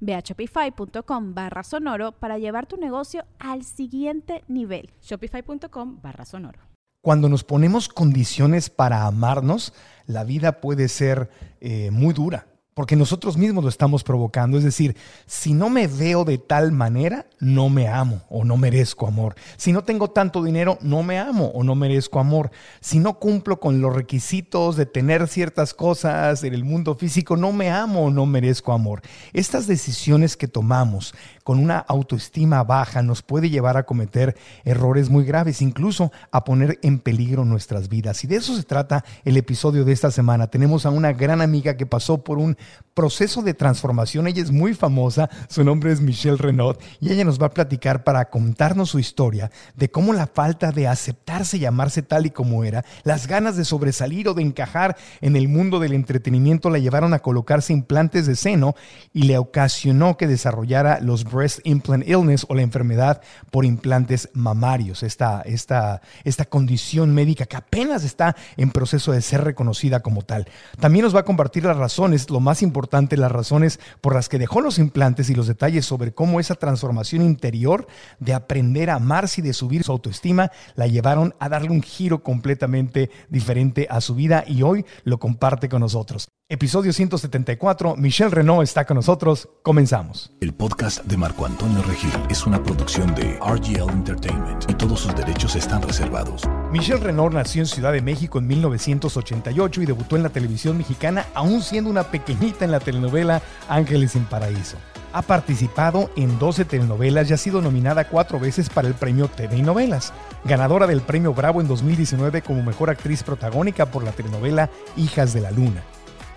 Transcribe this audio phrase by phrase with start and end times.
[0.00, 4.90] Ve a shopify.com barra sonoro para llevar tu negocio al siguiente nivel.
[5.02, 6.60] Shopify.com barra sonoro.
[7.00, 9.72] Cuando nos ponemos condiciones para amarnos,
[10.06, 12.46] la vida puede ser eh, muy dura
[12.78, 14.56] porque nosotros mismos lo estamos provocando.
[14.56, 19.08] Es decir, si no me veo de tal manera, no me amo o no merezco
[19.08, 19.34] amor.
[19.56, 22.52] Si no tengo tanto dinero, no me amo o no merezco amor.
[22.80, 27.52] Si no cumplo con los requisitos de tener ciertas cosas en el mundo físico, no
[27.52, 29.02] me amo o no merezco amor.
[29.32, 35.24] Estas decisiones que tomamos con una autoestima baja nos puede llevar a cometer errores muy
[35.24, 38.22] graves, incluso a poner en peligro nuestras vidas.
[38.22, 40.46] Y de eso se trata el episodio de esta semana.
[40.46, 42.56] Tenemos a una gran amiga que pasó por un
[42.98, 44.26] proceso de transformación.
[44.26, 48.02] Ella es muy famosa, su nombre es Michelle Renaud y ella nos va a platicar
[48.02, 52.64] para contarnos su historia de cómo la falta de aceptarse y amarse tal y como
[52.64, 57.14] era, las ganas de sobresalir o de encajar en el mundo del entretenimiento la llevaron
[57.14, 58.74] a colocarse implantes de seno
[59.12, 63.22] y le ocasionó que desarrollara los breast implant illness o la enfermedad
[63.52, 69.44] por implantes mamarios, esta, esta, esta condición médica que apenas está en proceso de ser
[69.44, 70.48] reconocida como tal.
[70.80, 74.38] También nos va a compartir las razones, lo más importante, las razones por las que
[74.38, 77.86] dejó los implantes y los detalles sobre cómo esa transformación interior
[78.18, 82.22] de aprender a amarse y de subir su autoestima la llevaron a darle un giro
[82.22, 86.28] completamente diferente a su vida y hoy lo comparte con nosotros.
[86.50, 89.50] Episodio 174, Michelle Renault está con nosotros.
[89.60, 90.32] Comenzamos.
[90.40, 95.14] El podcast de Marco Antonio Regil es una producción de RGL Entertainment y todos sus
[95.14, 96.48] derechos están reservados.
[96.72, 101.26] Michelle Renault nació en Ciudad de México en 1988 y debutó en la televisión mexicana
[101.34, 104.78] aún siendo una pequeñita en la telenovela Ángeles sin Paraíso.
[105.12, 109.58] Ha participado en 12 telenovelas y ha sido nominada cuatro veces para el premio TV
[109.58, 110.14] y Novelas,
[110.46, 115.42] ganadora del premio Bravo en 2019 como mejor actriz protagónica por la telenovela Hijas de
[115.42, 115.84] la Luna.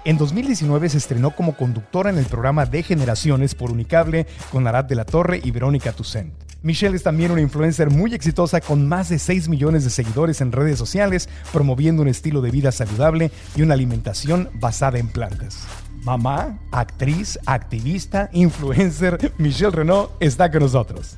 [0.04, 4.86] En 2019 se estrenó como conductora en el programa de Generaciones por Unicable con Arad
[4.86, 6.34] de la Torre y Verónica Toussaint.
[6.64, 10.52] Michelle es también una influencer muy exitosa con más de 6 millones de seguidores en
[10.52, 15.68] redes sociales, promoviendo un estilo de vida saludable y una alimentación basada en plantas.
[16.04, 21.16] Mamá, actriz, activista, influencer, Michelle Renault está con nosotros.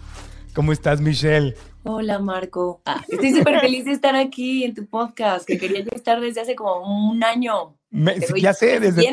[0.54, 1.56] ¿Cómo estás, Michelle?
[1.86, 2.82] Hola Marco.
[2.86, 6.42] Ah, estoy súper feliz de estar aquí en tu podcast, que quería yo estar desde
[6.42, 7.76] hace como un año
[8.42, 9.04] ya sé, desde,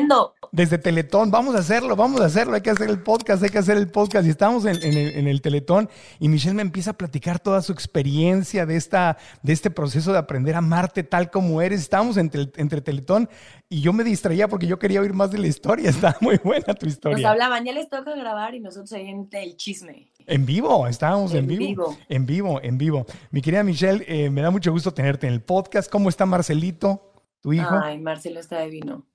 [0.51, 3.59] desde, Teletón, vamos a hacerlo, vamos a hacerlo, hay que hacer el podcast, hay que
[3.59, 4.25] hacer el podcast.
[4.25, 5.87] Y estamos en, el, Teletón
[6.19, 10.17] y Michelle me empieza a platicar toda su experiencia de, esta, de este proceso de
[10.17, 11.81] aprender a amarte tal como eres.
[11.81, 13.29] Estábamos entre, entre Teletón
[13.69, 15.89] y yo me distraía porque yo quería oír más de la historia.
[15.91, 17.17] Está muy buena tu historia.
[17.17, 20.09] Nos hablaban, ya les toca grabar y nosotros ahí en el chisme.
[20.31, 23.05] En vivo, estábamos en, vivo, En vivo, en vivo.
[23.31, 25.91] Mi querida Michelle, eh, me da mucho gusto tenerte en el podcast.
[25.91, 27.11] ¿Cómo está Marcelito?
[27.41, 27.77] ¿Tu hijo?
[27.83, 29.05] Ay, Marcelo está divino.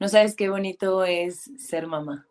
[0.00, 2.26] No sabes qué bonito es ser mamá.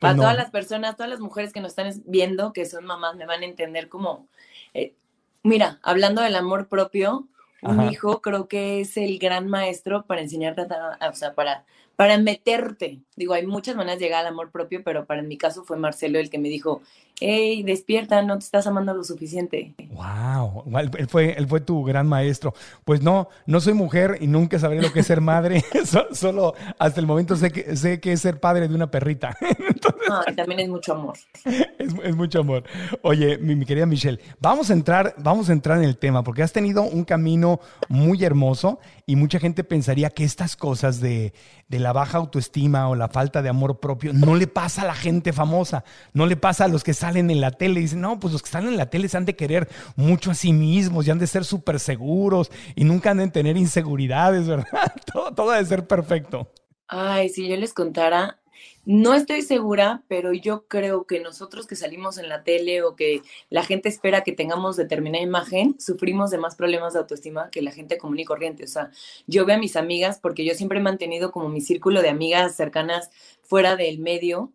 [0.00, 3.26] Para todas las personas, todas las mujeres que nos están viendo, que son mamás, me
[3.26, 4.26] van a entender como,
[4.74, 4.96] eh,
[5.44, 7.28] mira, hablando del amor propio,
[7.62, 11.64] un hijo creo que es el gran maestro para enseñarte, a, o sea, para
[11.96, 13.00] para meterte.
[13.16, 15.76] Digo, hay muchas maneras de llegar al amor propio, pero para en mi caso fue
[15.76, 16.82] Marcelo el que me dijo,
[17.20, 19.74] hey, despierta, no te estás amando lo suficiente.
[19.90, 22.54] Wow, él fue, él fue tu gran maestro.
[22.84, 25.64] Pues no, no soy mujer y nunca sabré lo que es ser madre.
[26.12, 29.36] Solo hasta el momento sé que, sé que es ser padre de una perrita.
[30.36, 31.16] también es mucho amor.
[31.78, 32.62] Es, mucho amor.
[33.02, 36.52] Oye, mi, querida Michelle, vamos a entrar, vamos a entrar en el tema, porque has
[36.52, 41.32] tenido un camino muy hermoso y mucha gente pensaría que estas cosas de,
[41.68, 44.94] de la baja autoestima o la falta de amor propio no le pasa a la
[44.94, 48.32] gente famosa, no le pasa a los que salen en la tele dicen, no, pues
[48.32, 51.10] los que salen en la tele se han de querer mucho a sí mismos y
[51.10, 54.92] han de ser súper seguros y nunca han de tener inseguridades, ¿verdad?
[55.12, 56.48] Todo, todo ha de ser perfecto.
[56.88, 58.38] Ay, si yo les contara,
[58.86, 63.22] No estoy segura, pero yo creo que nosotros que salimos en la tele o que
[63.50, 67.72] la gente espera que tengamos determinada imagen, sufrimos de más problemas de autoestima que la
[67.72, 68.64] gente común y corriente.
[68.64, 68.90] O sea,
[69.28, 72.56] yo veo a mis amigas, porque yo siempre he mantenido como mi círculo de amigas
[72.56, 73.10] cercanas
[73.42, 74.52] fuera del medio,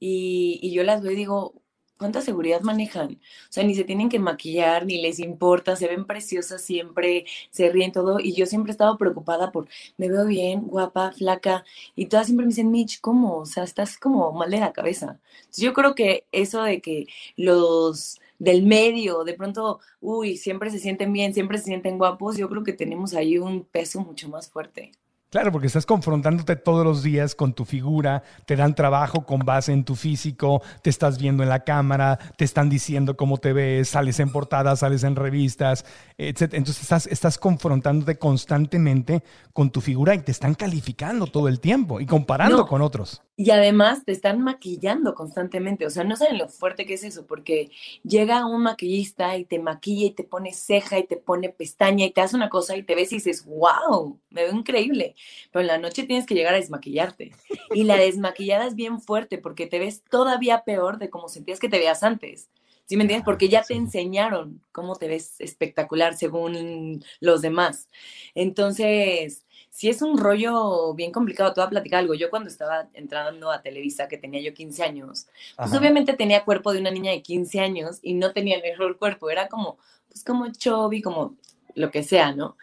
[0.00, 1.54] y, y yo las veo y digo,
[1.98, 3.14] ¿Cuánta seguridad manejan?
[3.14, 7.70] O sea, ni se tienen que maquillar, ni les importa, se ven preciosas siempre, se
[7.70, 8.20] ríen todo.
[8.20, 11.64] Y yo siempre he estado preocupada por, me veo bien, guapa, flaca.
[11.94, 13.38] Y todas siempre me dicen, Mitch, ¿cómo?
[13.38, 15.18] O sea, estás como mal de la cabeza.
[15.36, 17.06] Entonces, yo creo que eso de que
[17.36, 22.48] los del medio, de pronto, uy, siempre se sienten bien, siempre se sienten guapos, yo
[22.48, 24.92] creo que tenemos ahí un peso mucho más fuerte.
[25.30, 29.72] Claro, porque estás confrontándote todos los días con tu figura, te dan trabajo con base
[29.72, 33.88] en tu físico, te estás viendo en la cámara, te están diciendo cómo te ves,
[33.88, 35.84] sales en portadas, sales en revistas,
[36.16, 36.54] etc.
[36.54, 42.00] Entonces estás, estás confrontándote constantemente con tu figura y te están calificando todo el tiempo
[42.00, 43.22] y comparando con otros.
[43.38, 47.26] Y además te están maquillando constantemente, o sea, no saben lo fuerte que es eso,
[47.26, 47.70] porque
[48.02, 52.12] llega un maquillista y te maquilla y te pone ceja y te pone pestaña y
[52.12, 55.14] te hace una cosa y te ves y dices, wow, me veo increíble,
[55.50, 57.32] pero en la noche tienes que llegar a desmaquillarte.
[57.72, 61.68] Y la desmaquillada es bien fuerte porque te ves todavía peor de cómo sentías que
[61.68, 62.48] te veas antes.
[62.86, 63.24] ¿Sí me entiendes?
[63.24, 67.88] Porque ya te enseñaron cómo te ves espectacular según los demás.
[68.36, 69.44] Entonces,
[69.76, 71.52] si es un rollo bien complicado.
[71.52, 72.14] Te voy a platicar algo.
[72.14, 76.72] Yo cuando estaba entrando a Televisa, que tenía yo 15 años, pues obviamente tenía cuerpo
[76.72, 79.28] de una niña de 15 años y no tenía el mejor cuerpo.
[79.28, 79.76] Era como,
[80.08, 81.36] pues como chubby, como
[81.76, 82.56] lo que sea, ¿no?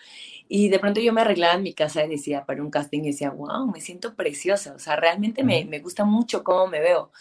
[0.50, 3.07] Y de pronto yo me arreglaba en mi casa y decía, para un casting, y
[3.07, 4.74] decía, wow, me siento preciosa.
[4.75, 7.12] O sea, realmente me, me gusta mucho cómo me veo.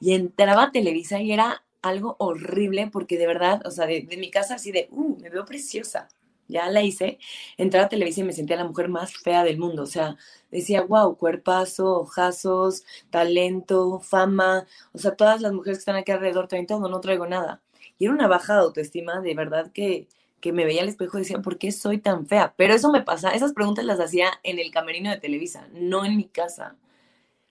[0.00, 4.16] Y entraba a Televisa y era algo horrible porque de verdad, o sea, de, de
[4.16, 6.08] mi casa así de, uh, me veo preciosa
[6.52, 7.18] ya la hice,
[7.56, 9.82] entraba a televisión y me sentía la mujer más fea del mundo.
[9.82, 10.16] O sea,
[10.50, 14.66] decía, wow, cuerpazo, ojazos, talento, fama.
[14.92, 17.62] O sea, todas las mujeres que están aquí alrededor traen todo, no traigo nada.
[17.98, 20.08] Y era una baja de autoestima, de verdad que,
[20.42, 22.52] que me veía al espejo y decía, ¿por qué soy tan fea?
[22.56, 26.16] Pero eso me pasa, esas preguntas las hacía en el camerino de Televisa, no en
[26.16, 26.76] mi casa.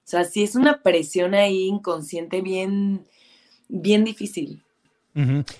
[0.04, 3.08] O sea, sí es una presión ahí inconsciente bien,
[3.70, 4.64] bien difícil.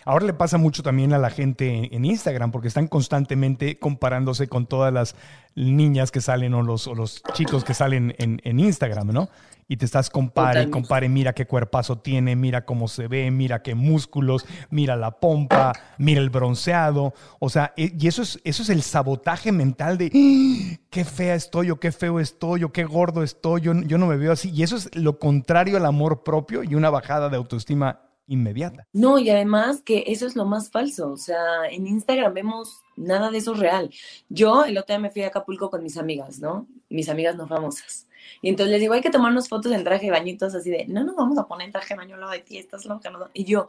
[0.06, 4.66] Ahora le pasa mucho también a la gente en Instagram porque están constantemente comparándose con
[4.66, 5.16] todas las
[5.56, 9.30] niñas que salen o los, los chicos que salen en, Instagram, ¿no?
[9.68, 13.74] Y te estás compare, compare, mira qué cuerpazo tiene, mira cómo se ve, mira qué
[13.74, 17.14] músculos, mira la pompa, mira el bronceado.
[17.40, 20.78] O sea, e, y eso es, eso es el sabotaje mental de ¡Ah!
[20.90, 24.18] qué fea estoy o qué feo estoy o qué gordo estoy, yo, yo no me
[24.18, 24.50] veo así.
[24.50, 28.88] Y eso es lo contrario al amor propio y una bajada de autoestima inmediata.
[28.94, 31.12] No, y además que eso es lo más falso.
[31.12, 33.92] O sea, en Instagram vemos nada de eso real.
[34.30, 36.66] Yo el otro día me fui a Acapulco con mis amigas, ¿no?
[36.90, 38.08] Mis amigas no famosas.
[38.42, 41.04] Y entonces les digo, hay que tomarnos fotos en traje de bañitos así de, no
[41.04, 43.10] nos vamos a poner en traje de baño lo de ti, estás loca.
[43.10, 43.28] No?
[43.34, 43.68] Y yo,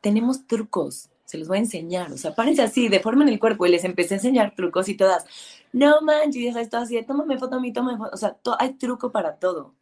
[0.00, 2.10] tenemos trucos, se los voy a enseñar.
[2.10, 3.66] O sea, párense así, deformen el cuerpo.
[3.66, 5.26] Y les empecé a enseñar trucos y todas,
[5.72, 8.10] no manches, ya sabes, así, tómame foto a mí, tómame foto.
[8.14, 9.74] O sea, hay truco para todo.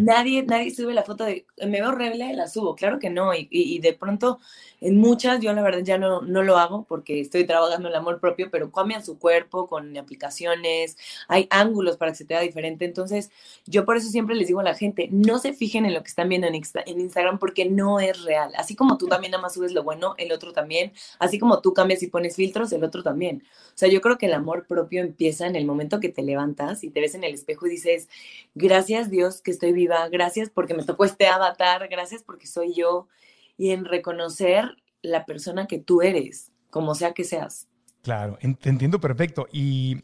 [0.00, 3.48] Nadie, nadie sube la foto de, me veo horrible, la subo, claro que no, y,
[3.50, 4.38] y, de pronto
[4.80, 8.20] en muchas yo la verdad ya no, no lo hago porque estoy trabajando el amor
[8.20, 12.84] propio, pero cambian su cuerpo con aplicaciones, hay ángulos para que se te vea diferente,
[12.84, 13.30] entonces
[13.66, 16.08] yo por eso siempre les digo a la gente, no se fijen en lo que
[16.08, 19.54] están viendo en, en Instagram porque no es real, así como tú también nada más
[19.54, 23.02] subes lo bueno, el otro también, así como tú cambias y pones filtros, el otro
[23.02, 23.42] también.
[23.68, 26.84] O sea, yo creo que el amor propio empieza en el momento que te levantas
[26.84, 28.08] y te ves en el espejo y dices,
[28.54, 33.08] gracias Dios que estoy viva, gracias porque me tocó este avatar, gracias porque soy yo,
[33.56, 37.68] y en reconocer la persona que tú eres, como sea que seas.
[38.02, 39.46] Claro, entiendo perfecto.
[39.50, 40.02] Y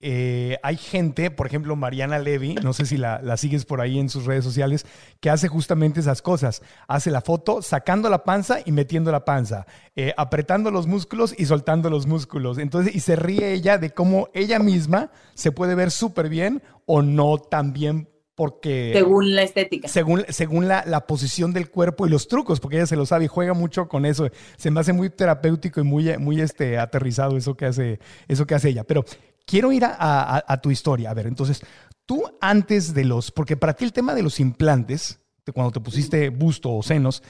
[0.00, 4.08] eh, hay gente, por ejemplo, Mariana Levy, no sé si la, sigues por ahí en
[4.08, 4.86] sus redes sociales,
[5.20, 6.62] que hace justamente esas cosas.
[6.86, 9.66] Hace la foto sacando la panza y metiendo la panza,
[9.96, 12.58] eh, apretando los músculos y soltando los músculos.
[12.58, 17.02] Entonces, y se ríe ella de cómo ella misma se puede ver súper bien o
[17.02, 18.92] no tan bien porque...
[18.94, 19.88] Según la estética.
[19.88, 23.24] Según, según la, la, posición del cuerpo y los trucos, porque ella se lo sabe
[23.24, 24.30] y juega mucho con eso.
[24.56, 28.54] Se me hace muy terapéutico y muy, muy este, aterrizado eso que, hace, eso que
[28.54, 28.84] hace ella.
[28.84, 29.04] Pero
[29.44, 31.10] quiero ir a, tu historia.
[31.10, 31.62] A ver, entonces,
[32.06, 35.80] tú antes de los, porque para ti el tema de los implantes, de cuando te
[35.80, 37.24] pusiste busto o senos,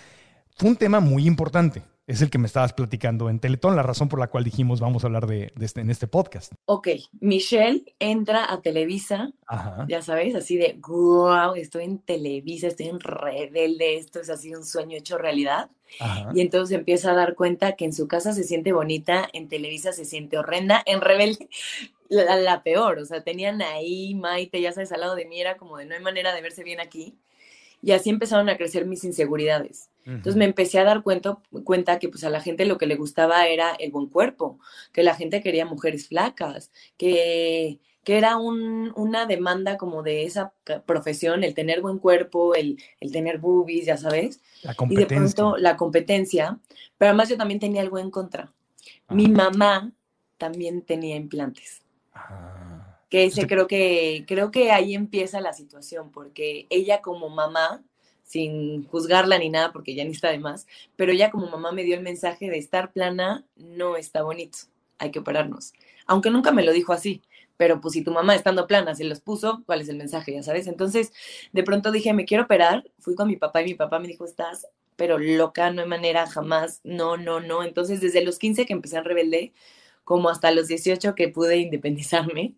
[0.57, 1.85] fue un tema muy importante.
[2.09, 5.05] Es el que me estabas platicando en Teletón, la razón por la cual dijimos vamos
[5.05, 6.55] a hablar de, este, en este podcast.
[6.65, 6.89] Ok,
[7.21, 9.31] Michelle entra a Televisa,
[9.89, 14.65] ya sabes, así de, wow, estoy en Televisa, estoy en Rebelde, esto es así un
[14.65, 15.69] sueño hecho realidad.
[16.35, 19.93] Y entonces empieza a dar cuenta que en su casa se siente bonita, en Televisa
[19.93, 21.51] se siente horrenda, en Rebelde
[22.09, 25.77] la, peor, o sea, tenían ahí Maite, ya sabes, al lado de mí era como
[25.77, 27.19] de no hay manera de verse bien aquí.
[27.83, 29.91] Y así empezaron a crecer mis inseguridades.
[30.05, 32.97] Entonces me empecé a dar cuenta, cuenta que pues a la gente lo que le
[32.97, 34.59] gustaba era el buen cuerpo,
[34.91, 40.55] que la gente quería mujeres flacas, que, que era un, una demanda como de esa
[40.87, 44.41] profesión, el tener buen cuerpo, el, el tener boobies, ya sabes.
[44.63, 46.59] La Y de pronto la competencia,
[46.97, 48.51] pero además yo también tenía algo en contra.
[49.11, 49.93] Mi mamá
[50.39, 51.83] también tenía implantes.
[52.15, 52.58] Ah.
[53.09, 57.83] Que ese creo que creo que ahí empieza la situación, porque ella como mamá,
[58.23, 61.85] sin juzgarla ni nada, porque ya ni está de más, pero ella como mamá me
[61.85, 64.59] dio el mensaje de estar plana no está bonito,
[64.99, 65.73] hay que operarnos.
[66.07, 67.23] Aunque nunca me lo dijo así,
[67.57, 70.33] pero pues si tu mamá estando plana se los puso, ¿cuál es el mensaje?
[70.33, 70.67] Ya sabes.
[70.67, 71.13] Entonces,
[71.53, 74.25] de pronto dije, me quiero operar, fui con mi papá y mi papá me dijo,
[74.25, 74.67] estás
[74.99, 77.63] pero loca, no hay manera, jamás, no, no, no.
[77.63, 79.53] Entonces, desde los 15 que empecé a rebelde,
[80.03, 82.55] como hasta los 18 que pude independizarme,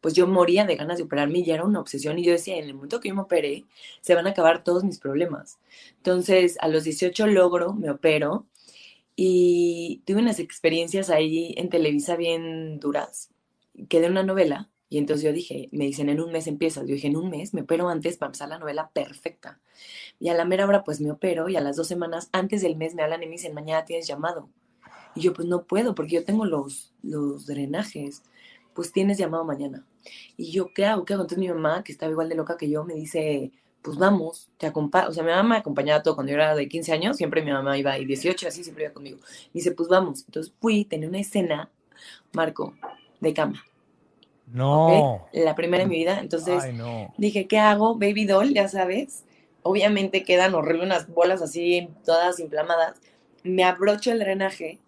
[0.00, 2.56] pues yo moría de ganas de operarme y ya era una obsesión y yo decía,
[2.56, 3.64] en el momento que yo me operé,
[4.00, 5.58] se van a acabar todos mis problemas.
[5.96, 8.46] Entonces, a los 18 logro, me opero
[9.16, 13.30] y tuve unas experiencias ahí en Televisa bien duras.
[13.88, 16.86] Quedé en una novela y entonces yo dije, me dicen, en un mes empiezas.
[16.86, 19.60] Yo dije, en un mes me opero antes para empezar la novela perfecta.
[20.18, 22.76] Y a la mera hora pues me opero y a las dos semanas antes del
[22.76, 24.48] mes me hablan y me dicen, mañana tienes llamado.
[25.14, 28.22] Y yo pues no puedo porque yo tengo los, los drenajes.
[28.74, 29.86] Pues tienes llamado mañana.
[30.36, 31.04] Y yo, ¿qué hago?
[31.04, 31.22] ¿Qué hago?
[31.22, 33.52] Entonces mi mamá, que estaba igual de loca que yo, me dice,
[33.82, 35.08] pues vamos, te acompaño.
[35.08, 37.52] O sea, mi mamá me acompañaba todo cuando yo era de 15 años, siempre mi
[37.52, 39.18] mamá iba y 18, así siempre iba conmigo.
[39.18, 40.24] Me dice, pues vamos.
[40.26, 41.70] Entonces fui, tenía una escena,
[42.32, 42.74] Marco,
[43.20, 43.64] de cama.
[44.46, 45.14] No.
[45.14, 45.22] ¿ok?
[45.32, 46.20] La primera en mi vida.
[46.20, 47.14] Entonces Ay, no.
[47.16, 47.94] dije, ¿qué hago?
[47.94, 49.24] Baby doll, ya sabes.
[49.62, 53.00] Obviamente quedan horribles unas bolas así, todas inflamadas.
[53.42, 54.80] Me abrocho el drenaje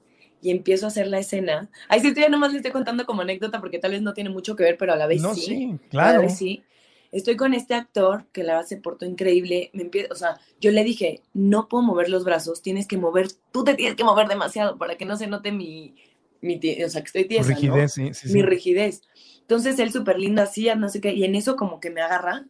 [0.43, 1.71] y empiezo a hacer la escena.
[1.89, 4.29] Ay, sí, estoy ya nomás le estoy contando como anécdota porque tal vez no tiene
[4.29, 5.41] mucho que ver, pero a la vez No, sí.
[5.43, 6.21] sí, A la claro.
[6.23, 6.65] vez sí.
[7.13, 9.71] Estoy con este actor que la verdad se portó increíble.
[9.75, 13.65] Me o sea, yo le dije, no puedo mover los brazos, tienes que mover, tú
[13.65, 15.95] te tienes que mover demasiado para que no se note mi,
[16.41, 17.55] mi o sea, que estoy tiesa, ¿no?
[17.55, 18.35] rigidez, sí, sí, sí.
[18.35, 19.03] mi rigidez.
[19.43, 22.47] Entonces él súper lindo así, no sé qué, y en eso como que me agarra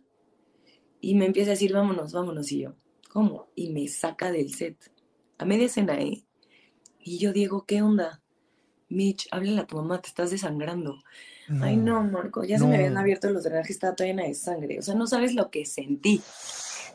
[1.00, 2.74] y me empieza a decir, vámonos, vámonos, y yo,
[3.10, 3.48] ¿cómo?
[3.56, 4.76] Y me saca del set,
[5.38, 6.22] a media escena, ¿eh?
[7.02, 8.20] Y yo, Diego, ¿qué onda?
[8.88, 10.98] Mitch, háblale a tu mamá, te estás desangrando.
[11.60, 14.78] Ay, no, Marco, ya se me habían abierto los drenajes, estaba toda llena de sangre.
[14.78, 16.22] O sea, no sabes lo que sentí.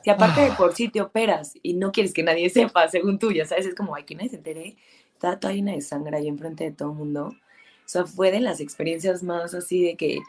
[0.03, 0.57] Si aparte de Ah.
[0.57, 3.75] por sí te operas y no quieres que nadie sepa, según tú, ya sabes, es
[3.75, 4.77] como, ay, que nadie se entere.
[5.13, 7.27] Estaba toda llena de sangre ahí enfrente de todo el mundo.
[7.27, 10.19] O sea, fue de las experiencias más así de que,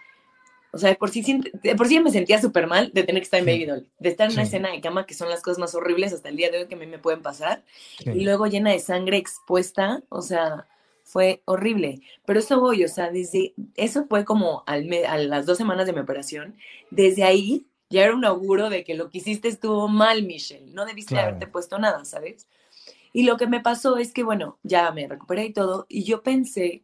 [0.72, 1.22] o sea, de por sí,
[1.62, 3.52] de por sí ya me sentía súper mal de tener que estar en Sí.
[3.52, 4.48] Baby Doll, de estar en una Sí.
[4.48, 6.74] escena de cama, que son las cosas más horribles hasta el día de hoy que
[6.74, 7.64] a mí me pueden pasar
[7.98, 8.10] Sí.
[8.10, 10.66] y luego llena de sangre expuesta, o sea,
[11.04, 12.00] fue horrible.
[12.26, 15.86] Pero eso voy, o sea, desde, eso fue como al me- a las dos semanas
[15.86, 16.54] de mi operación,
[16.90, 20.84] desde ahí ya era un auguro de que lo que hiciste estuvo mal, Michelle, no
[20.84, 21.28] debiste Claro.
[21.28, 22.46] haberte puesto nada, ¿sabes?
[23.14, 26.22] Y lo que me pasó es que, bueno, ya me recuperé y todo, y yo
[26.22, 26.82] pensé,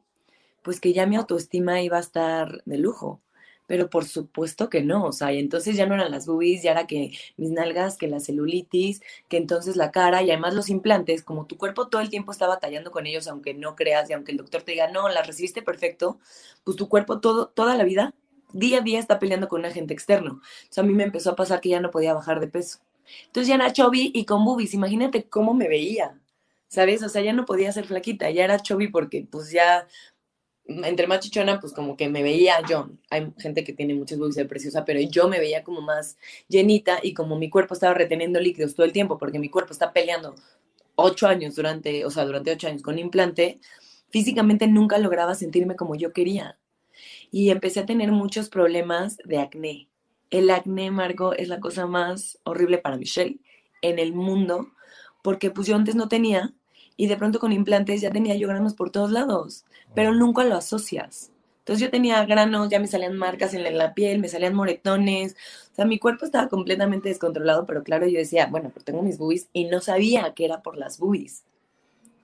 [0.62, 3.20] pues que ya mi autoestima iba a estar de lujo.
[3.66, 6.72] Pero por supuesto que no, o sea, y entonces ya no eran las boobies, ya
[6.72, 11.22] era que mis nalgas, que la celulitis, que entonces la cara y además los implantes,
[11.22, 14.32] como tu cuerpo todo el tiempo está batallando con ellos, aunque no creas y aunque
[14.32, 16.18] el doctor te diga, no, las recibiste perfecto,
[16.64, 18.14] pues tu cuerpo todo, toda la vida,
[18.52, 20.40] día a día está peleando con un agente externo.
[20.68, 22.80] Sea, a mí me empezó a pasar que ya no podía bajar de peso.
[23.26, 26.18] Entonces ya era chubby y con boobies, imagínate cómo me veía,
[26.68, 27.02] ¿sabes?
[27.02, 29.86] O sea, ya no podía ser flaquita, ya era chubby porque pues ya
[30.66, 32.90] entre más chichona, pues como que me veía yo.
[33.10, 36.16] Hay gente que tiene muchas boobies preciosa, pero yo me veía como más
[36.48, 39.92] llenita y como mi cuerpo estaba reteniendo líquidos todo el tiempo, porque mi cuerpo está
[39.92, 40.34] peleando
[40.96, 43.58] ocho años durante, o sea, durante ocho años con implante,
[44.10, 46.58] físicamente nunca lograba sentirme como yo quería.
[47.30, 49.88] Y empecé a tener muchos problemas de acné.
[50.30, 53.40] El acné, Marco, es la cosa más horrible para Michelle
[53.82, 54.68] en el mundo,
[55.22, 56.54] porque pues yo antes no tenía
[56.96, 59.64] y de pronto con implantes ya tenía yo granos por todos lados,
[59.94, 61.30] pero nunca lo asocias.
[61.60, 65.34] Entonces yo tenía granos, ya me salían marcas en la, piel, me salían moretones,
[65.72, 69.16] o sea, mi cuerpo estaba completamente descontrolado, pero claro, yo decía, bueno, pues tengo mis
[69.16, 71.44] boobies y no sabía que era por las boobies.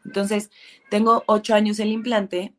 [0.05, 0.51] Entonces,
[0.91, 2.55] tengo ocho años el implante,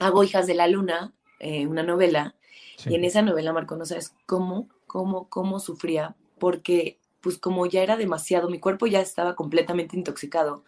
[0.00, 2.34] hago Hijas de la Luna, eh, una novela,
[2.76, 2.90] Sí.
[2.90, 7.82] y en esa novela, Marco, no sabes cómo, cómo, cómo sufría, porque pues como ya
[7.82, 10.62] era demasiado, mi cuerpo ya estaba completamente intoxicado,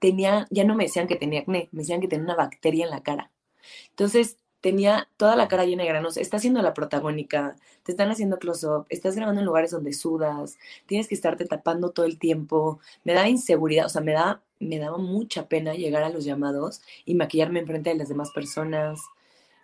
[0.00, 2.90] tenía, ya no me decían que tenía acné, me decían que tenía una bacteria en
[2.90, 3.30] la cara.
[3.90, 8.40] Entonces tenía toda la cara llena de granos, está siendo la protagónica, te están haciendo
[8.40, 13.14] close-up, estás grabando en lugares donde sudas, tienes que estarte tapando todo el tiempo, me
[13.14, 17.14] daba inseguridad, o sea, me daba, me daba mucha pena llegar a los llamados y
[17.14, 18.98] maquillarme enfrente de las demás personas,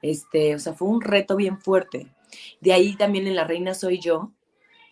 [0.01, 2.07] este, o sea, fue un reto bien fuerte.
[2.61, 4.31] De ahí también en La Reina Soy Yo,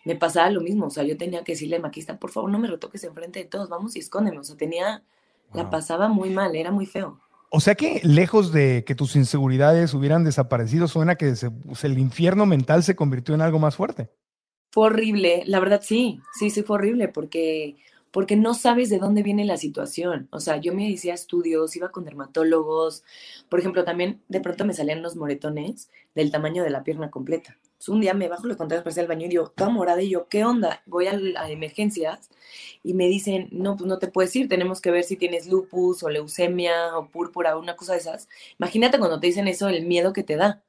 [0.05, 2.59] me pasaba lo mismo, o sea, yo tenía que decirle al maquista, por favor, no
[2.59, 5.03] me retoques enfrente de todos, vamos y escóndeme, o sea, tenía,
[5.53, 7.19] la pasaba muy mal, era muy feo.
[7.49, 11.33] O sea que lejos de que tus inseguridades hubieran desaparecido, suena que
[11.83, 14.09] el infierno mental se convirtió en algo más fuerte.
[14.71, 17.75] Fue horrible, la verdad sí, sí, sí fue horrible porque
[18.11, 20.29] porque no sabes de dónde viene la situación.
[20.31, 23.03] O sea, yo me hacía estudios, iba con dermatólogos,
[23.49, 27.57] por ejemplo, también de pronto me salían los moretones del tamaño de la pierna completa.
[27.87, 30.27] Un día me bajo los contactos para el baño y digo, toda morada, y yo,
[30.27, 30.81] ¿qué onda?
[30.85, 32.29] Voy a, a, emergencias
[32.83, 36.03] y me dicen, no, pues no te puedes ir, tenemos que ver si tienes lupus
[36.03, 38.27] o leucemia o púrpura o una cosa de esas.
[38.59, 40.63] Imagínate cuando te dicen eso, el miedo que te da.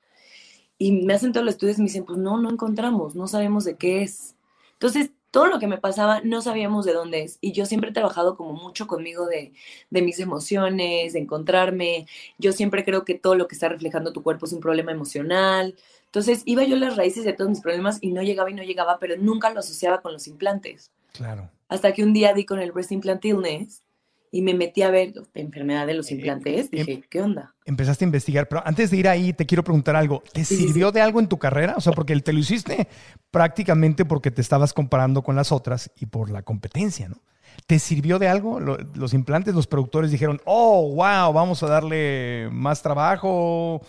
[0.78, 3.64] Y me hacen todos los estudios y me dicen, pues no, no encontramos, no sabemos
[3.64, 4.36] de qué es.
[4.75, 7.38] Entonces, todo lo que me pasaba no sabíamos de dónde es.
[7.42, 9.52] Y yo siempre he trabajado como mucho conmigo de,
[9.90, 12.06] de, mis emociones, de encontrarme.
[12.38, 15.76] Yo siempre creo que todo lo que está reflejando tu cuerpo es un problema emocional.
[16.16, 18.62] Entonces iba yo a las raíces de todos mis problemas y no llegaba y no
[18.62, 20.90] llegaba, pero nunca lo asociaba con los implantes.
[21.12, 21.50] Claro.
[21.68, 23.82] Hasta que un día di con el breast implant illness
[24.30, 26.70] y me metí a ver la enfermedad de los eh, implantes.
[26.70, 27.54] Dije, em, ¿qué onda?
[27.66, 30.23] Empezaste a investigar, pero antes de ir ahí, te quiero preguntar algo.
[30.32, 31.75] ¿Te sirvió de algo en tu carrera?
[31.76, 32.88] O sea, porque te lo hiciste
[33.30, 37.20] prácticamente porque te estabas comparando con las otras y por la competencia, ¿no?
[37.66, 38.58] ¿Te sirvió de algo?
[38.58, 43.82] Los implantes, los productores dijeron, oh, wow, vamos a darle más trabajo.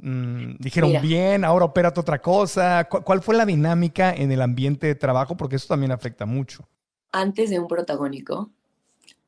[0.00, 2.88] Mm, dijeron, bien, ahora opérate otra cosa.
[2.88, 5.36] ¿Cuál fue la dinámica en el ambiente de trabajo?
[5.36, 6.68] Porque eso también afecta mucho.
[7.12, 8.50] Antes de un protagónico,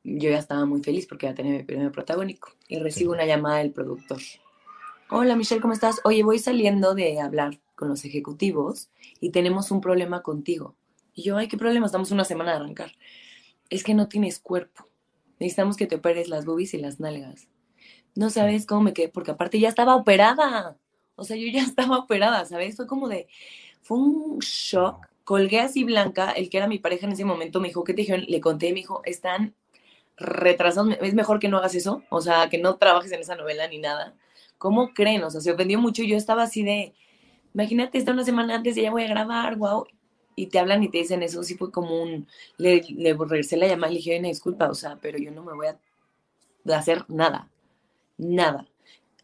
[0.03, 3.57] yo ya estaba muy feliz porque ya tenía mi primer protagónico y recibo una llamada
[3.57, 4.19] del productor.
[5.09, 6.01] Hola Michelle, ¿cómo estás?
[6.03, 8.89] Oye, voy saliendo de hablar con los ejecutivos
[9.21, 10.75] y tenemos un problema contigo.
[11.13, 11.85] Y yo, ay, ¿qué problema?
[11.85, 12.91] Estamos una semana de arrancar.
[13.69, 14.87] Es que no tienes cuerpo.
[15.39, 17.47] Necesitamos que te operes las boobies y las nalgas.
[18.17, 20.75] No sabes cómo me quedé, porque aparte ya estaba operada.
[21.15, 22.75] O sea, yo ya estaba operada, ¿sabes?
[22.75, 23.27] Fue como de,
[23.81, 25.07] fue un shock.
[25.23, 28.01] Colgué así blanca, el que era mi pareja en ese momento me dijo, ¿qué te
[28.01, 28.25] dijeron?
[28.27, 29.55] Le conté y me dijo, están
[30.15, 33.67] retrasados, es mejor que no hagas eso, o sea, que no trabajes en esa novela
[33.67, 34.15] ni nada.
[34.57, 35.23] ¿Cómo creen?
[35.23, 36.93] O sea, se ofendió mucho y yo estaba así de,
[37.53, 39.85] imagínate, está una semana antes y ya voy a grabar, wow,
[40.35, 43.67] y te hablan y te dicen eso, sí fue como un, le, le regresé la
[43.67, 45.77] llamada y le dije, una disculpa, o sea, pero yo no me voy a
[46.77, 47.49] hacer nada,
[48.17, 48.67] nada.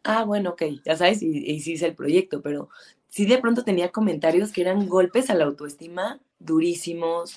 [0.03, 2.69] Ah, bueno, ok, ya sabes, y, y sí hice el proyecto, pero
[3.07, 7.35] sí de pronto tenía comentarios que eran golpes a la autoestima durísimos.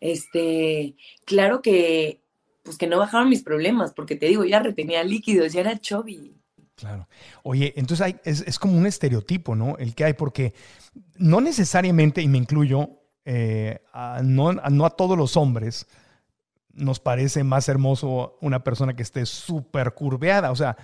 [0.00, 2.20] Este, claro que
[2.62, 6.34] pues que no bajaron mis problemas, porque te digo, ya retenía líquidos, ya era chubby.
[6.76, 7.06] Claro.
[7.42, 9.76] Oye, entonces hay, es, como un estereotipo, ¿no?
[9.76, 10.54] El que hay, porque
[11.16, 12.88] no necesariamente, y me incluyo,
[13.26, 13.80] eh,
[14.22, 15.86] no, a todos los hombres
[16.72, 20.50] nos parece más hermoso una persona que esté súper curveada.
[20.50, 20.76] O sea,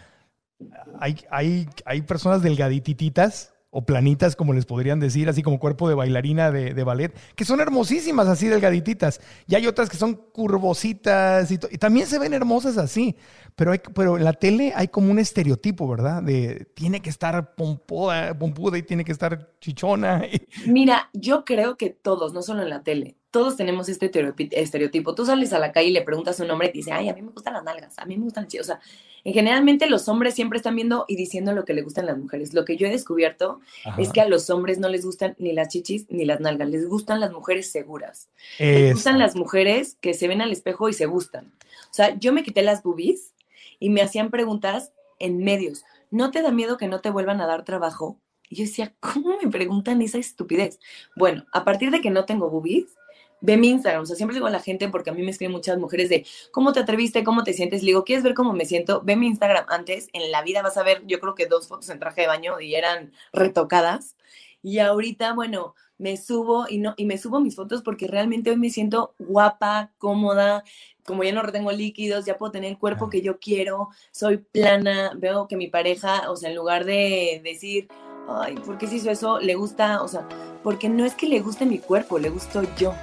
[0.98, 5.94] hay, hay, hay personas delgadititas o planitas, como les podrían decir, así como cuerpo de
[5.94, 9.20] bailarina de, ballet, que son hermosísimas, así delgadititas.
[9.46, 13.16] Y hay otras que son curvositas y, también se ven hermosas así.
[13.54, 16.22] Pero, hay, pero en la tele hay como un estereotipo, ¿verdad?
[16.22, 20.24] De tiene que estar pompuda, pompuda y tiene que estar chichona.
[20.66, 24.10] Mira, yo creo que todos, no solo en la tele, todos tenemos este
[24.52, 25.14] estereotipo.
[25.14, 27.08] Tú sales a la calle y le preguntas a un hombre y te dice, ay,
[27.08, 28.80] a mí me gustan las nalgas, a mí me gustan O sea,
[29.24, 32.54] generalmente los hombres siempre están viendo y diciendo lo que le gustan las mujeres.
[32.54, 33.60] Lo que yo he descubierto
[33.98, 36.88] es que a los hombres no les gustan ni las chichis ni las nalgas, les
[36.88, 38.28] gustan las mujeres seguras.
[38.58, 41.52] Les gustan las mujeres que se ven al espejo y se gustan.
[41.90, 43.34] O sea, yo me quité las boobies
[43.78, 45.84] y me hacían preguntas en medios.
[46.10, 48.18] ¿No te da miedo que no te vuelvan a dar trabajo?
[48.48, 50.80] Y yo decía, ¿cómo me preguntan esa estupidez?
[51.14, 52.96] Bueno, a partir de que no tengo boobies,
[53.40, 54.02] ve mi Instagram.
[54.02, 56.26] O sea, siempre digo a la gente, porque a mí me escriben muchas mujeres de,
[56.50, 57.24] ¿cómo te atreviste?
[57.24, 57.82] ¿Cómo te sientes?
[57.82, 59.02] Le digo, ¿quieres ver cómo me siento?
[59.04, 60.08] Ve mi Instagram antes.
[60.12, 62.60] En la vida vas a ver, yo creo que dos fotos en traje de baño
[62.60, 64.16] y eran retocadas.
[64.62, 68.56] Y ahorita, bueno, me subo y no y me subo mis fotos porque realmente hoy
[68.56, 70.64] me siento guapa, cómoda,
[71.04, 75.12] como ya no retengo líquidos, ya puedo tener el cuerpo que yo quiero, soy plana,
[75.16, 77.88] veo que mi pareja, o sea, en lugar de decir,
[78.28, 79.40] ay, ¿por qué se hizo eso?
[79.40, 80.26] Le gusta, o sea,
[80.62, 82.94] porque no es que le guste mi cuerpo, le gusto yo.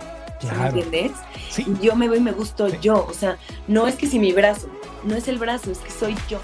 [0.43, 1.11] ¿Me entiendes?
[1.57, 3.05] Y yo me voy y me gusto yo.
[3.09, 4.67] O sea, no es que si mi brazo,
[5.03, 6.39] no es el brazo, es que soy yo.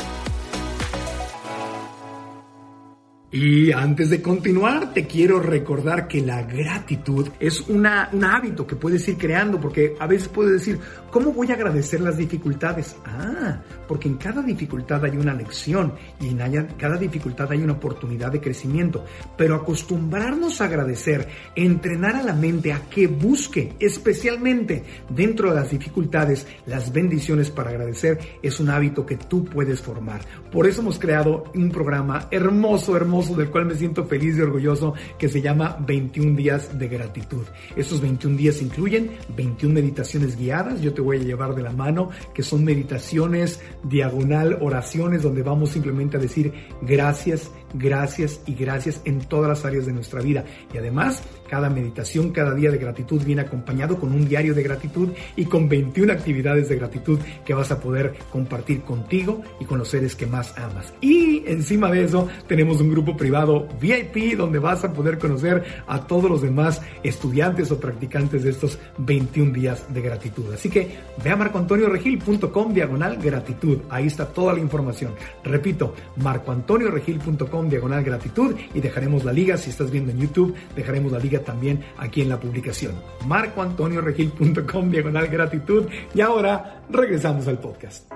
[3.34, 8.76] Y antes de continuar, te quiero recordar que la gratitud es una, un hábito que
[8.76, 10.78] puedes ir creando, porque a veces puedes decir,
[11.10, 12.96] ¿cómo voy a agradecer las dificultades?
[13.04, 18.32] Ah, porque en cada dificultad hay una lección y en cada dificultad hay una oportunidad
[18.32, 19.04] de crecimiento.
[19.36, 25.72] Pero acostumbrarnos a agradecer, entrenar a la mente a que busque, especialmente dentro de las
[25.72, 30.22] dificultades, las bendiciones para agradecer, es un hábito que tú puedes formar.
[30.52, 34.94] Por eso hemos creado un programa hermoso, hermoso del cual me siento feliz y orgulloso
[35.18, 37.44] que se llama 21 días de gratitud.
[37.76, 42.10] Estos 21 días incluyen 21 meditaciones guiadas, yo te voy a llevar de la mano,
[42.34, 49.20] que son meditaciones diagonal, oraciones donde vamos simplemente a decir gracias, gracias y gracias en
[49.20, 50.46] todas las áreas de nuestra vida.
[50.74, 55.10] Y además, cada meditación, cada día de gratitud viene acompañado con un diario de gratitud
[55.36, 59.90] y con 21 actividades de gratitud que vas a poder compartir contigo y con los
[59.90, 60.94] seres que más amas.
[61.02, 66.08] Y encima de eso tenemos un grupo privado VIP donde vas a poder conocer a
[66.08, 70.54] todos los demás estudiantes o practicantes de estos 21 días de gratitud.
[70.54, 70.90] Así que
[71.24, 73.80] ve a marcoantonioregil.com diagonal gratitud.
[73.90, 75.14] Ahí está toda la información.
[75.44, 81.20] Repito, marcoantonioregil.com diagonal gratitud y dejaremos la liga si estás viendo en YouTube, dejaremos la
[81.20, 82.94] liga también aquí en la publicación.
[83.28, 88.12] marcoantonioregil.com diagonal gratitud y ahora regresamos al podcast.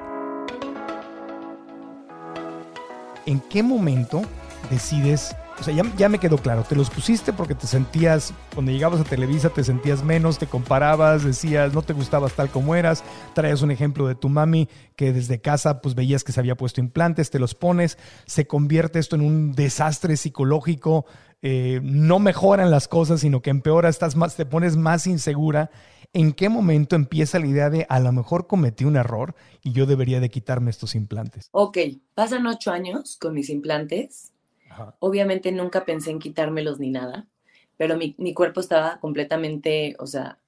[3.26, 4.22] ¿En qué momento
[4.70, 9.02] decides o sea, ya, me quedó claro, te los pusiste porque te sentías, cuando llegabas
[9.02, 13.62] a Televisa te sentías menos, te comparabas, decías, no te gustabas tal como eras, traes
[13.62, 17.32] un ejemplo de tu mami que desde casa pues veías que se había puesto implantes,
[17.32, 21.06] te los pones, se convierte esto en un desastre psicológico,
[21.42, 25.72] eh, no mejoran las cosas, sino que empeora, estás más, te pones más insegura.
[26.14, 29.86] ¿En qué momento empieza la idea de a lo mejor cometí un error y yo
[29.86, 31.50] debería de quitarme estos implantes?
[31.52, 31.78] Ok,
[32.14, 34.32] pasan ocho años con mis implantes
[35.00, 37.28] Obviamente nunca pensé en quitármelos ni nada,
[37.78, 40.40] pero mi, cuerpo estaba completamente, o sea,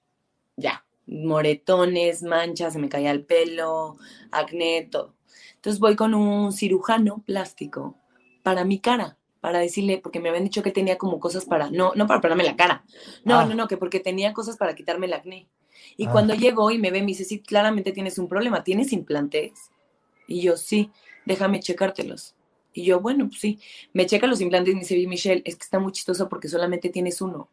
[0.57, 3.97] ya, moretones, manchas, se me caía el pelo,
[4.31, 5.15] acné, todo.
[5.55, 7.97] Entonces voy con un cirujano plástico
[8.43, 11.93] para mi cara, para decirle, porque me habían dicho que tenía como cosas para, no,
[11.95, 12.83] no para operarme la cara,
[13.23, 13.45] no, ah.
[13.45, 15.47] no, no, que porque tenía cosas para quitarme el acné.
[15.97, 16.11] Y ah.
[16.11, 19.71] cuando llegó y me ve, me dice, sí, claramente tienes un problema, ¿tienes implantes?
[20.27, 20.91] Y yo, sí,
[21.25, 22.35] déjame checártelos.
[22.73, 23.60] Y yo, bueno, pues sí,
[23.93, 26.89] me checa los implantes y me dice, Michelle, es que está muy chistoso porque solamente
[26.89, 27.49] tienes uno.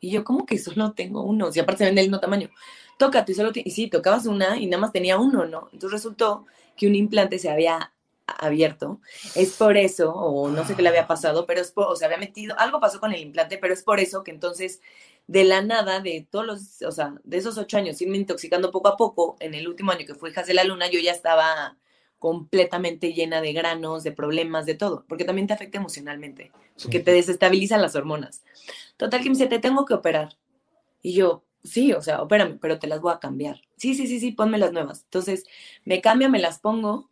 [0.00, 1.50] Y yo, ¿cómo que solo tengo uno?
[1.52, 2.50] Si aparte se vende el mismo tamaño.
[2.98, 5.68] Tócate, solo y sí, tocabas una y nada más tenía uno, ¿no?
[5.72, 7.92] Entonces resultó que un implante se había
[8.26, 9.00] abierto.
[9.34, 12.18] Es por eso, o no sé qué le había pasado, pero es o se había
[12.18, 14.80] metido, algo pasó con el implante, pero es por eso que entonces,
[15.26, 18.88] de la nada, de todos los, o sea, de esos ocho años, irme intoxicando poco
[18.88, 21.76] a poco, en el último año que fue Hijas de la Luna, yo ya estaba
[22.18, 26.50] completamente llena de granos, de problemas, de todo, porque también te afecta emocionalmente,
[26.82, 28.42] porque te desestabilizan las hormonas.
[28.96, 30.36] Total que me dice, te tengo que operar.
[31.00, 33.60] Y yo, sí, o sea, opérame, pero te las voy a cambiar.
[33.76, 35.04] Sí, sí, sí, sí, ponme las nuevas.
[35.04, 35.44] Entonces,
[35.84, 37.08] me cambia, me las pongo.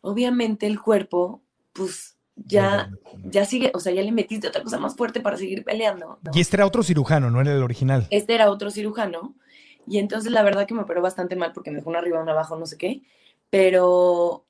[0.00, 2.90] Obviamente el cuerpo, pues ya,
[3.24, 6.18] ya sigue, o sea, ya le metiste otra cosa más fuerte para seguir peleando.
[6.32, 8.06] Y este era otro cirujano, no era el original.
[8.10, 9.34] Este era otro cirujano.
[9.86, 12.32] Y entonces la verdad que me operó bastante mal porque me dejó una arriba, una
[12.32, 13.02] abajo, no sé qué
[13.52, 14.46] pero,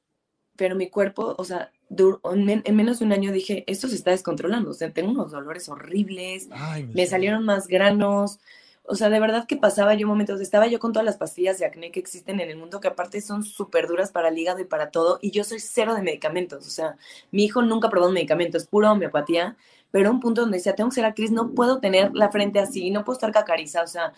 [0.54, 4.70] pero mi cuerpo, o sea, en, menos de un año dije, esto se está descontrolando,
[4.70, 6.48] o sea, tengo unos dolores horribles,
[6.94, 8.38] me salieron más granos,
[8.84, 11.66] o sea, de verdad que pasaba yo momentos, estaba yo con todas las pastillas de
[11.66, 14.66] acné que existen en el mundo, que aparte son súper duras para el hígado y
[14.66, 16.96] para todo, y yo soy cero de medicamentos, o sea,
[17.32, 19.56] mi hijo nunca probó un medicamento, es pura homeopatía,
[19.90, 22.92] pero un punto donde decía, tengo que ser actriz, no puedo tener la frente así,
[22.92, 24.12] no puedo estar cacariza, o sea,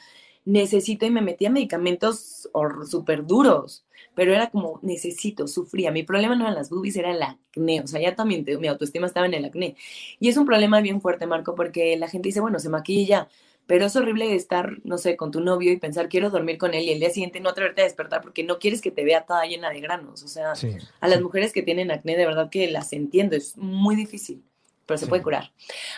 [0.44, 2.50] necesito y me metía medicamentos
[2.86, 3.83] súper duros,
[4.14, 5.90] pero era como, necesito, sufría.
[5.90, 9.06] Mi problema no eran las boobies, era el acné, o sea, ya también mi autoestima
[9.06, 9.76] estaba en el acné.
[10.20, 13.28] Y es un problema bien fuerte, Marco, porque la gente dice, bueno, se maquilla ya,
[13.66, 16.84] pero es horrible estar, no sé, con tu novio y pensar, quiero dormir con él
[16.84, 19.46] y el día siguiente no atreverte a despertar porque no quieres que te vea toda
[19.46, 20.22] llena de granos.
[20.22, 20.52] O sea,
[21.00, 24.42] a las mujeres que tienen acné, de verdad que las entiendo, es muy difícil,
[24.86, 25.52] pero se puede curar.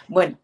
[0.07, 0.39] Bueno,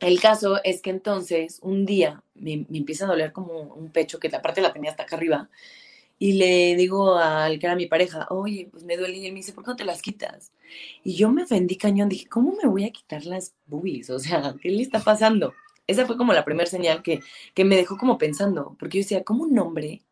[0.00, 4.28] el caso es que entonces un día me, empieza a doler como un pecho, que
[4.28, 5.48] la parte la tenía hasta acá arriba,
[6.18, 9.40] y le digo al que era mi pareja, oye, pues me duele, y él me
[9.40, 10.52] dice, ¿por qué no te las quitas?
[11.04, 14.10] Y yo me ofendí cañón, dije, ¿cómo me voy a quitar las boobies?
[14.10, 15.52] O sea, ¿qué le está pasando?
[15.86, 17.20] Esa fue como la primera señal que,
[17.54, 20.02] que me dejó como pensando, porque yo decía, ¿cómo un hombre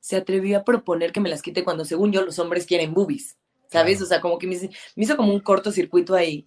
[0.00, 3.36] se atrevió a proponer que me las quite cuando según yo los hombres quieren boobies?
[3.68, 4.00] ¿Sabes?
[4.02, 6.46] O sea, como que me, me hizo como un cortocircuito ahí.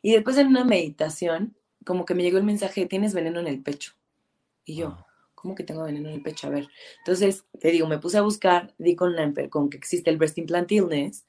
[0.00, 3.62] Y después en una meditación, como que me llegó el mensaje, tienes veneno en el
[3.62, 3.92] pecho.
[4.64, 5.11] Y yo, ah.
[5.42, 6.46] ¿Cómo que tengo veneno en el pecho?
[6.46, 6.68] A ver.
[6.98, 10.38] Entonces, te digo, me puse a buscar, di con, la, con que existe el breast
[10.38, 11.26] implant illness,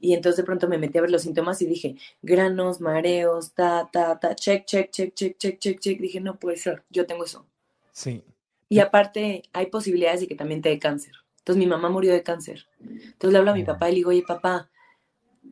[0.00, 3.88] y entonces de pronto me metí a ver los síntomas y dije, granos, mareos, ta,
[3.92, 6.00] ta, ta, check, check, check, check, check, check, check.
[6.00, 7.46] Dije, no puede ser, yo tengo eso.
[7.92, 8.24] Sí.
[8.68, 11.14] Y aparte, hay posibilidades de que también te dé cáncer.
[11.38, 12.66] Entonces, mi mamá murió de cáncer.
[12.80, 14.70] Entonces le hablo a mi papá y le digo, oye, papá,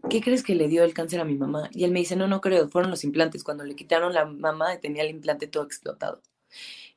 [0.08, 1.70] ¿qué crees que le dio el cáncer a mi mamá?
[1.72, 3.44] Y él me dice, no, no creo, fueron los implantes.
[3.44, 6.22] Cuando le quitaron la mamá, tenía el implante todo explotado.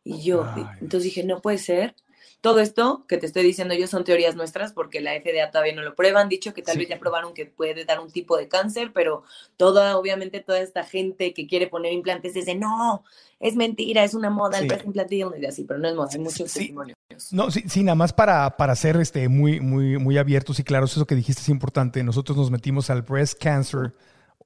[0.03, 0.45] Y yo,
[0.81, 1.95] entonces dije, no puede ser.
[2.41, 5.81] Todo esto que te estoy diciendo yo son teorías nuestras porque la FDA todavía no
[5.81, 6.19] lo prueba.
[6.19, 9.23] Han dicho que tal vez ya probaron que puede dar un tipo de cáncer, pero
[9.55, 13.05] toda, obviamente, toda esta gente que quiere poner implantes dice, no,
[13.39, 16.19] es mentira, es una moda el breast implante y así, pero no es moda, hay
[16.19, 16.97] muchos testimonios.
[17.31, 20.91] No, sí, sí, nada más para, para ser este, muy, muy, muy abiertos y claros,
[20.97, 22.03] eso que dijiste es importante.
[22.03, 23.93] Nosotros nos metimos al Breast Cancer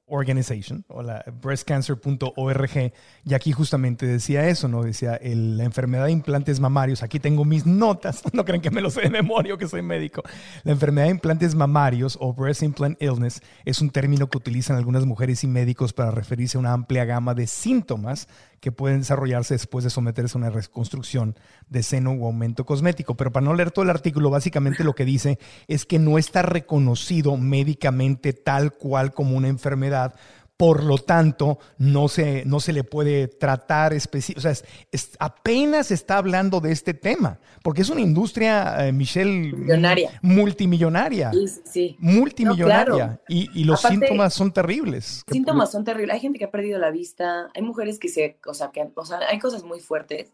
[0.08, 2.94] Organization o la breastcancer.org
[3.26, 4.84] y aquí justamente decía eso, ¿no?
[4.84, 8.90] Decía la enfermedad de implantes mamarios, aquí tengo mis notas, no creen que me lo
[8.90, 10.24] sé de memoria que soy médico.
[10.64, 15.06] La enfermedad de implantes mamarios o breast implant illness es un término que utilizan algunas
[15.06, 18.28] mujeres y médicos para referirse a una amplia gama de síntomas
[18.60, 21.36] que pueden desarrollarse después de someterse a una reconstrucción
[21.70, 23.16] de seno o aumento cosmético.
[23.16, 26.42] Pero para no leer todo el artículo, básicamente lo que dice es que no está
[26.42, 30.16] reconocido médicamente tal cual como una enfermedad
[30.58, 34.40] por lo tanto, no se, no se le puede tratar específico.
[34.40, 34.54] O sea,
[34.92, 40.20] es, apenas está hablando de este tema, porque es una industria, eh, Michelle, Millonaria.
[40.24, 41.32] multimillonaria.
[41.32, 41.98] Sí, sí.
[42.00, 43.22] Multimillonaria.
[43.28, 45.22] y, los síntomas son terribles.
[45.32, 46.16] Síntomas son terribles.
[46.16, 49.06] Hay gente que ha perdido la vista, hay mujeres que se, o sea, que, o
[49.06, 50.34] sea, hay cosas muy fuertes,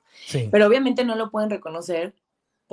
[0.51, 2.13] pero obviamente no lo pueden reconocer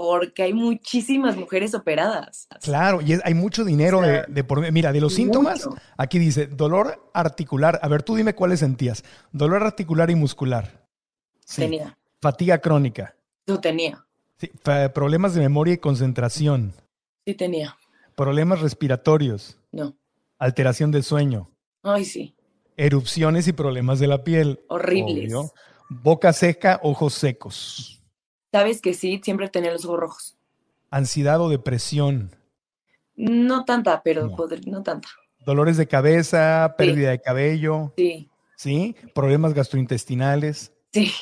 [0.02, 2.48] porque hay muchísimas mujeres operadas.
[2.62, 7.78] Claro, y hay mucho dinero de, por Mira, de los síntomas, aquí dice dolor articular.
[7.82, 9.04] A ver, tú dime cuáles sentías.
[9.30, 10.86] Dolor articular y muscular.
[11.54, 11.98] Tenía.
[12.18, 13.14] Fatiga crónica.
[13.46, 14.06] No tenía.
[14.38, 14.50] Sí.
[14.94, 16.72] Problemas de memoria y concentración.
[17.26, 17.76] Sí tenía.
[18.14, 19.58] Problemas respiratorios.
[19.70, 19.94] No.
[20.38, 21.50] Alteración del sueño.
[21.82, 22.34] Ay, sí.
[22.78, 24.60] Erupciones y problemas de la piel.
[24.68, 25.34] Horribles.
[25.90, 27.99] Boca seca, ojos secos.
[28.52, 30.38] Sabes que sí, siempre tenía los ojos rojos.
[30.90, 32.34] ¿Ansiedad o depresión?
[33.14, 34.28] No tanta, pero
[34.66, 35.08] no, tanta.
[35.44, 37.92] ¿Dolores de cabeza, pérdida de cabello?
[37.96, 38.28] Sí.
[38.56, 38.96] ¿Sí?
[39.14, 40.72] ¿Problemas gastrointestinales?
[40.92, 41.12] Sí.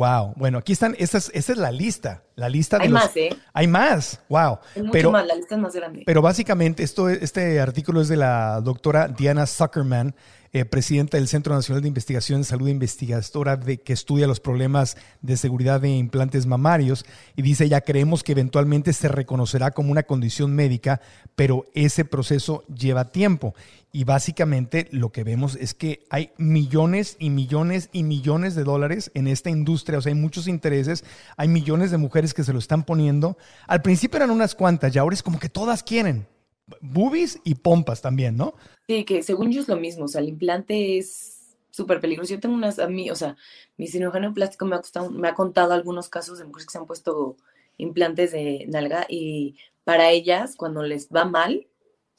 [0.00, 0.32] Wow.
[0.34, 2.22] Bueno, aquí están, esta es, esta es la lista.
[2.34, 3.36] La lista de Hay más, ¿eh?
[3.52, 4.18] Hay más.
[4.30, 4.58] Wow.
[4.76, 6.04] Mucho pero, más, la lista es más grande.
[6.06, 10.14] Pero básicamente, esto, este artículo es de la doctora Diana Zuckerman
[10.52, 14.96] eh, presidenta del Centro Nacional de Investigación en Salud investigadora de, que estudia los problemas
[15.22, 17.04] de seguridad de implantes mamarios,
[17.36, 21.00] y dice, ya creemos que eventualmente se reconocerá como una condición médica,
[21.36, 23.54] pero ese proceso lleva tiempo.
[23.92, 29.10] Y básicamente lo que vemos es que hay millones y millones y millones de dólares
[29.14, 31.04] en esta industria, o sea, hay muchos intereses,
[31.36, 33.36] hay millones de mujeres que se lo están poniendo.
[33.66, 36.26] Al principio eran unas cuantas y ahora es como que todas quieren
[36.80, 38.54] boobies y pompas también, ¿no?
[38.86, 42.34] Sí, que según yo es lo mismo, o sea, el implante es súper peligroso.
[42.34, 43.36] Yo tengo unas, a mí, o sea,
[43.76, 46.86] mi cirujano plástico me ha, me ha contado algunos casos de mujeres que se han
[46.86, 47.36] puesto
[47.76, 51.66] implantes de nalga y para ellas, cuando les va mal,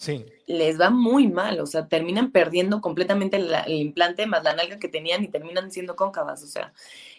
[0.01, 0.25] sí.
[0.47, 4.87] les va muy mal, o sea, terminan perdiendo completamente el, implante más la nalga que
[4.87, 6.73] tenían y terminan siendo cóncavas, o sea,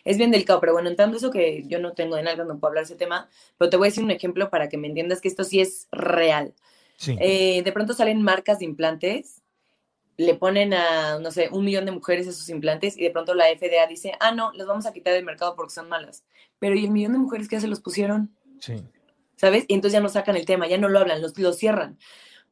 [0.04, 2.70] es bien delicado, pero bueno, entrando eso que yo no tengo de nalga, no puedo
[2.70, 5.20] hablar de ese tema, pero te voy a decir un ejemplo para que me entiendas
[5.20, 6.54] que esto sí es real.
[7.06, 9.42] Eh, de pronto salen marcas de implantes,
[10.16, 13.46] le ponen a, no sé, un millón de mujeres esos implantes y de pronto la
[13.46, 16.24] FDA dice, ah, no, los vamos a quitar del mercado porque son malas.
[16.58, 18.34] Pero ¿y el millón de mujeres que ya se los pusieron?
[18.60, 18.74] Sí.
[19.36, 19.64] ¿Sabes?
[19.68, 21.98] Y entonces ya no sacan el tema, ya no lo hablan, los, cierran.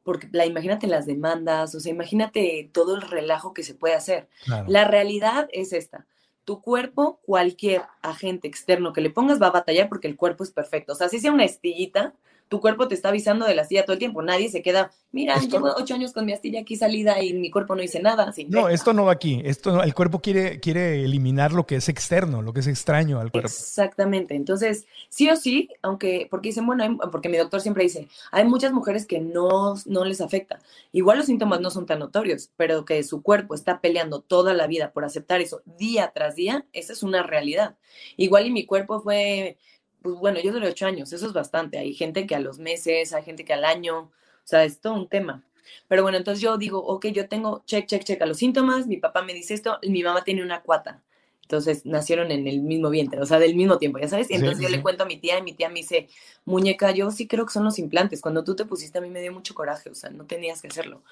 [0.03, 4.27] Porque la, imagínate las demandas, o sea, imagínate todo el relajo que se puede hacer.
[4.67, 6.07] La realidad es esta
[6.45, 10.51] tu cuerpo, cualquier agente externo que le pongas va a batallar porque el cuerpo es
[10.51, 10.93] perfecto.
[10.93, 12.13] O sea, si sea una estillita,
[12.51, 14.21] tu cuerpo te está avisando de la astilla todo el tiempo.
[14.21, 17.77] Nadie se queda, mira, llevo ocho años con mi astilla aquí salida y mi cuerpo
[17.77, 18.33] no dice nada.
[18.49, 19.41] no, esto no va aquí.
[19.45, 23.31] Esto el cuerpo quiere, quiere eliminar lo que es externo, lo que es extraño al
[23.31, 23.47] cuerpo.
[23.47, 24.35] Exactamente.
[24.35, 28.73] Entonces, sí o sí, aunque, porque dicen, bueno, porque mi doctor siempre dice, hay muchas
[28.73, 30.59] mujeres que no, no les afecta.
[30.91, 34.67] Igual los síntomas no son tan notorios, pero que su cuerpo está peleando toda la
[34.67, 37.77] vida por aceptar eso día tras día, esa es una realidad.
[38.17, 39.57] Igual y mi cuerpo fue
[40.01, 41.77] pues bueno, yo duré ocho años, eso es bastante.
[41.77, 44.11] Hay gente que a los meses, hay gente que al año, o
[44.43, 45.43] sea, es todo un tema.
[45.87, 48.97] Pero bueno, entonces yo digo, ok, yo tengo, check, check, check a los síntomas, mi
[48.97, 51.01] papá me dice esto, mi mamá tiene una cuata.
[51.43, 54.31] Entonces nacieron en el mismo vientre, o sea, del mismo tiempo, ya sabes.
[54.31, 56.07] Y entonces yo le cuento a mi tía y mi tía me dice,
[56.45, 58.21] muñeca, yo sí creo que son los implantes.
[58.21, 60.69] Cuando tú te pusiste a mí me dio mucho coraje, o sea, no tenías que
[60.69, 61.03] hacerlo.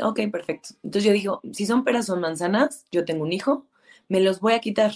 [0.00, 0.70] Ok, perfecto.
[0.82, 3.66] Entonces yo digo, si son peras o manzanas, yo tengo un hijo,
[4.08, 4.94] me los voy a quitar.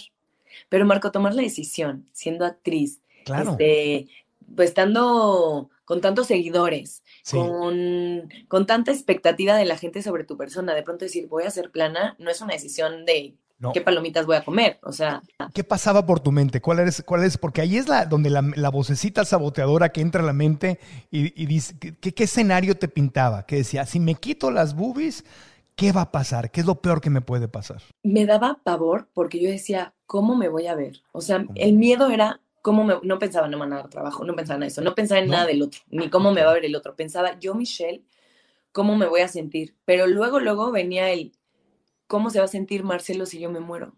[0.70, 3.52] Pero Marco, tomar la decisión, siendo actriz, Claro.
[3.52, 4.08] Este,
[4.54, 10.74] pues estando con tantos seguidores, con, con, tanta expectativa de la gente sobre tu persona,
[10.74, 13.34] de pronto decir, voy a ser plana, no es una decisión de
[13.74, 15.22] qué palomitas voy a comer, o sea...
[15.52, 16.60] ¿Qué pasaba por tu mente?
[16.60, 17.02] ¿Cuál es?
[17.04, 17.36] Cuál es?
[17.36, 20.78] Porque ahí es la, donde la, la vocecita saboteadora que entra a la mente
[21.10, 23.44] y, dice, ¿qué, ¿qué, escenario te pintaba?
[23.44, 25.24] Que decía, si me quito las boobies,
[25.76, 26.50] ¿qué va a pasar?
[26.50, 27.82] ¿Qué es lo peor que me puede pasar?
[28.02, 31.02] Me daba pavor porque yo decía, ¿cómo me voy a ver?
[31.12, 34.34] O sea, el miedo era cómo me, no pensaba no me a dar trabajo, no
[34.34, 36.64] pensaba en eso, no pensaba en nada del otro, ni cómo me va a ver
[36.64, 36.94] el otro.
[36.94, 38.02] Pensaba, yo, Michelle,
[38.72, 39.74] cómo me voy a sentir.
[39.84, 41.32] Pero luego, luego venía el,
[42.06, 43.94] ¿cómo se va a sentir Marcelo si yo me muero?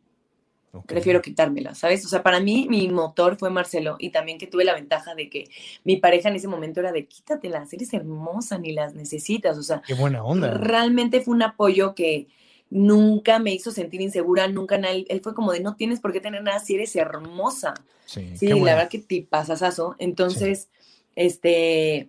[0.87, 2.03] Prefiero quitármela, ¿sabes?
[2.07, 5.29] O sea, para mí mi motor fue Marcelo y también que tuve la ventaja de
[5.29, 5.51] que
[5.85, 9.83] mi pareja en ese momento era de quítatelas, eres hermosa, ni las necesitas, o sea.
[9.87, 10.55] Qué buena onda.
[10.55, 12.29] Realmente fue un apoyo que
[12.73, 16.21] nunca me hizo sentir insegura, nunca, él, él fue como de no tienes por qué
[16.21, 17.75] tener nada si eres hermosa.
[18.07, 19.95] Sí, sí la verdad que te pasasazo.
[19.99, 20.69] Entonces,
[21.15, 22.09] este,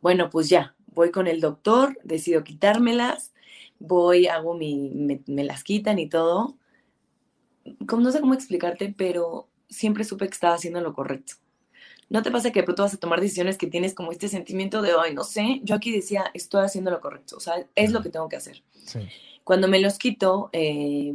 [0.00, 3.32] bueno, pues ya, voy con el doctor, decido quitármelas,
[3.78, 6.56] voy, hago mi, me, me las quitan y todo
[7.86, 11.34] como no sé cómo explicarte, pero siempre supe que estaba haciendo lo correcto.
[12.08, 14.80] ¿No te pasa que de pronto vas a tomar decisiones que tienes como este sentimiento
[14.80, 15.60] de, ay, no sé?
[15.62, 18.62] Yo aquí decía, estoy haciendo lo correcto, o sea, es lo que tengo que hacer.
[19.48, 21.14] Cuando me los quito, eh,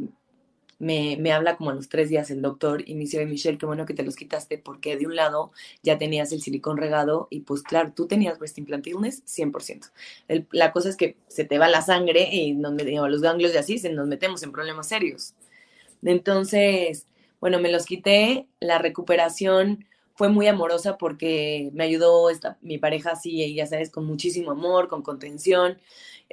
[0.80, 3.64] me, me, habla como a los tres días el doctor y me dice, Michelle, qué
[3.64, 5.52] bueno que te los quitaste porque de un lado
[5.84, 9.92] ya tenías el silicón regado y pues claro, tú tenías breast implant illness 100%.
[10.50, 13.78] la cosa es que se te va la sangre y nos, los ganglios y así,
[13.78, 15.34] se nos metemos en problemas serios.
[16.02, 17.06] Entonces,
[17.38, 23.12] bueno, me los quité, la recuperación fue muy amorosa porque me ayudó esta, mi pareja
[23.12, 25.78] así, ya sabes, con muchísimo amor, con contención.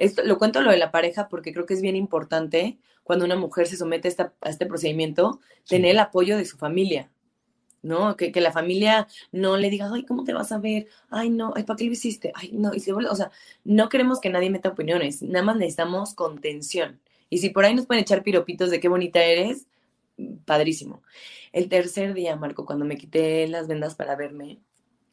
[0.02, 3.36] Esto, lo cuento lo de la pareja porque creo que es bien importante cuando una
[3.36, 5.38] mujer se somete a, esta, a este procedimiento,
[5.68, 7.08] tener el apoyo de su familia,
[7.82, 8.16] ¿no?
[8.16, 10.88] Que, que, la familia no le diga, ay, ¿cómo te vas a ver?
[11.08, 12.32] Ay, no, ay, ¿para qué lo hiciste?
[12.34, 13.30] Ay, no, y se vuelve, o sea,
[13.62, 17.00] no queremos que nadie meta opiniones, nada más necesitamos contención.
[17.30, 19.68] Y si por ahí nos pueden echar piropitos de qué bonita eres,
[20.44, 21.04] padrísimo.
[21.52, 24.58] El tercer día, Marco, cuando me quité las vendas para verme,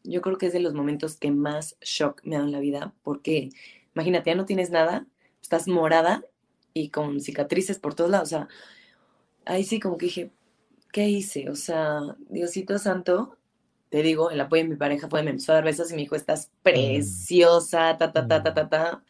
[0.03, 2.95] yo creo que es de los momentos que más shock me dan en la vida,
[3.03, 3.49] porque
[3.95, 5.05] imagínate, ya no tienes nada,
[5.41, 6.23] estás morada
[6.73, 8.27] y con cicatrices por todos lados.
[8.27, 8.47] O sea,
[9.45, 10.31] ahí sí como que dije,
[10.91, 11.49] ¿qué hice?
[11.49, 13.37] O sea, Diosito Santo,
[13.89, 16.01] te digo, el apoyo de mi pareja fue, me empezó a dar besos y me
[16.01, 19.03] dijo, estás preciosa, ta, ta, ta, ta, ta, ta.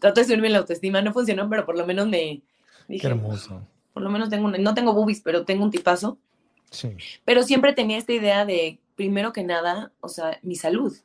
[0.00, 2.42] Trato de subirme la autoestima, no funcionó, pero por lo menos me,
[2.88, 3.66] Qué hermoso.
[3.92, 6.18] Por lo menos tengo no tengo boobies, pero tengo un tipazo.
[6.70, 6.96] Sí.
[7.24, 10.96] Pero siempre tenía esta idea de, primero que nada, o sea, mi salud.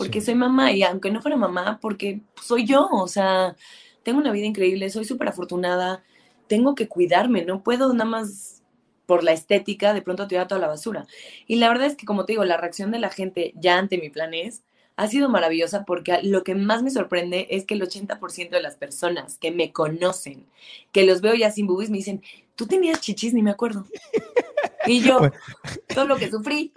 [0.00, 3.54] Porque soy mamá y aunque no fuera mamá, porque soy yo, o sea,
[4.02, 6.02] tengo una vida increíble, soy súper afortunada,
[6.46, 8.62] tengo que cuidarme, no puedo nada más
[9.04, 11.06] por la estética de pronto tirar toda la basura.
[11.46, 13.98] Y la verdad es que, como te digo, la reacción de la gente ya ante
[13.98, 14.62] mi plan es,
[14.96, 18.76] ha sido maravillosa porque lo que más me sorprende es que el 80% de las
[18.76, 20.46] personas que me conocen,
[20.92, 22.22] que los veo ya sin boobies, me dicen,
[22.54, 23.84] tú tenías chichis, ni me acuerdo.
[24.86, 25.20] Y yo,
[25.94, 26.72] todo lo que sufrí.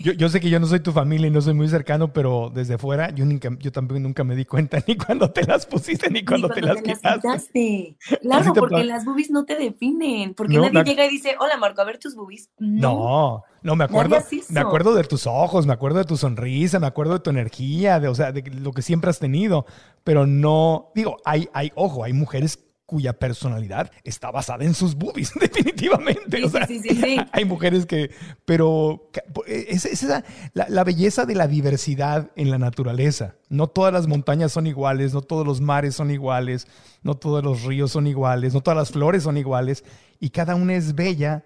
[0.00, 2.50] Yo, yo, sé que yo no soy tu familia y no soy muy cercano, pero
[2.54, 6.08] desde fuera yo, nunca, yo también nunca me di cuenta ni cuando te las pusiste
[6.10, 7.96] ni cuando, te, las quitaste.
[8.22, 10.34] Claro, porque las boobies no te definen.
[10.34, 12.50] Porque nadie llega y dice, hola Marco, a ver tus boobies.
[12.58, 14.16] No, no, me acuerdo.
[14.50, 18.00] Me acuerdo de tus ojos, me acuerdo de tu sonrisa, me acuerdo de tu energía,
[18.00, 19.66] de, o sea, de lo que siempre has tenido.
[20.04, 25.34] Pero no, digo, hay, hay, ojo, hay mujeres cuya personalidad está basada en sus boobies,
[25.38, 26.40] definitivamente.
[26.66, 28.10] Sí, sí, sí, hay mujeres que,
[28.46, 29.10] pero
[29.46, 30.24] es, es esa,
[30.54, 33.34] la, belleza de la diversidad en la naturaleza.
[33.50, 36.66] No todas las montañas son iguales, no todos los mares son iguales,
[37.02, 39.84] no todos los ríos son iguales, no todas las flores son iguales,
[40.18, 41.44] y cada una es bella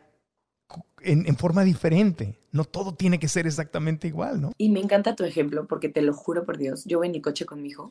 [1.01, 2.39] en, en, forma diferente.
[2.53, 4.53] No todo tiene que ser exactamente igual, ¿no?
[4.59, 7.21] Y me encanta tu ejemplo, porque te lo juro por Dios, yo voy en mi
[7.21, 7.91] coche con mi hijo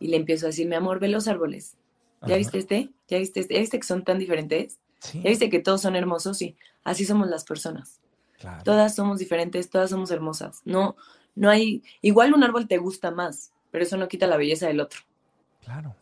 [0.00, 1.76] y le empiezo a decir, mi amor, ve los árboles
[2.26, 2.90] ¿Ya viste este?
[3.08, 3.54] ¿Ya viste este?
[3.54, 4.78] ¿Ya viste que son tan diferentes?
[5.12, 6.38] ¿Ya viste que todos son hermosos?
[6.38, 8.00] Sí, así somos las personas.
[8.64, 10.62] Todas somos diferentes, todas somos hermosas.
[10.64, 10.96] No,
[11.34, 14.80] no hay, igual un árbol te gusta más, pero eso no quita la belleza del
[14.80, 15.00] otro.
[15.64, 15.94] Claro.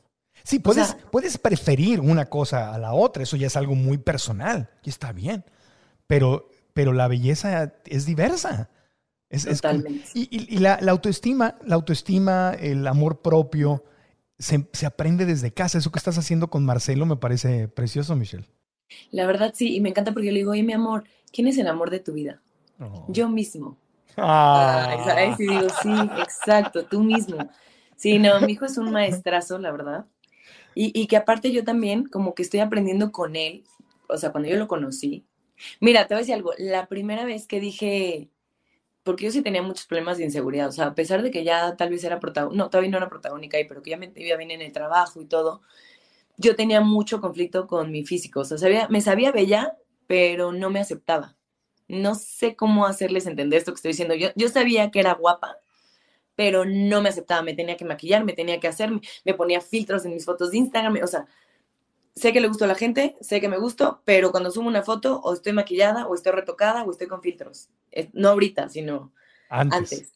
[0.42, 4.70] Sí, puedes, puedes preferir una cosa a la otra, eso ya es algo muy personal
[4.82, 5.44] y está bien,
[6.06, 8.70] pero, pero la belleza es diversa.
[9.28, 10.08] Es, Totalmente.
[10.14, 13.84] y, la, la, autoestima, la autoestima, el amor propio,
[14.40, 15.78] se, aprende desde casa.
[15.78, 18.46] Eso que estás haciendo con Marcelo me parece precioso, Michelle.
[19.10, 21.58] La verdad sí, y me encanta porque yo le digo, oye, mi amor, ¿quién es
[21.58, 22.40] el amor de tu vida?
[23.08, 23.76] Yo mismo.
[24.16, 25.34] Ah.
[25.36, 27.36] sí, digo, sí, exacto, tú mismo.
[27.96, 30.06] Sí, no, mi hijo es un maestrazo, la verdad.
[30.74, 33.64] Y, y, que aparte yo también, como que estoy aprendiendo con él,
[34.08, 35.26] o sea, cuando yo lo conocí.
[35.80, 38.30] Mira, te voy a decir algo, la primera vez que dije,
[39.02, 41.76] porque yo sí tenía muchos problemas de inseguridad, o sea, a pesar de que ya
[41.76, 44.36] tal vez era protagónica, no, todavía no era protagónica ahí, pero que ya me iba
[44.36, 45.62] bien en el trabajo y todo,
[46.36, 50.80] yo tenía mucho conflicto con mi físico, o sea, me sabía bella, pero no me
[50.80, 51.36] aceptaba.
[51.88, 54.14] No sé cómo hacerles entender esto que estoy diciendo.
[54.14, 55.58] Yo, yo sabía que era guapa,
[56.36, 58.90] pero no me aceptaba, me tenía que maquillar, me tenía que hacer,
[59.24, 61.26] me ponía filtros en mis fotos de Instagram, o sea,
[62.14, 64.82] sé que le gusto a la gente, sé que me gusto, pero cuando sumo una
[64.82, 67.68] foto o estoy maquillada o estoy retocada o estoy con filtros.
[68.12, 69.12] No ahorita, sino
[69.48, 70.12] antes.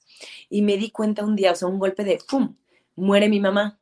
[0.49, 2.57] Y me di cuenta un día, o sea, un golpe de ¡pum!
[2.97, 3.79] Muere mi mamá.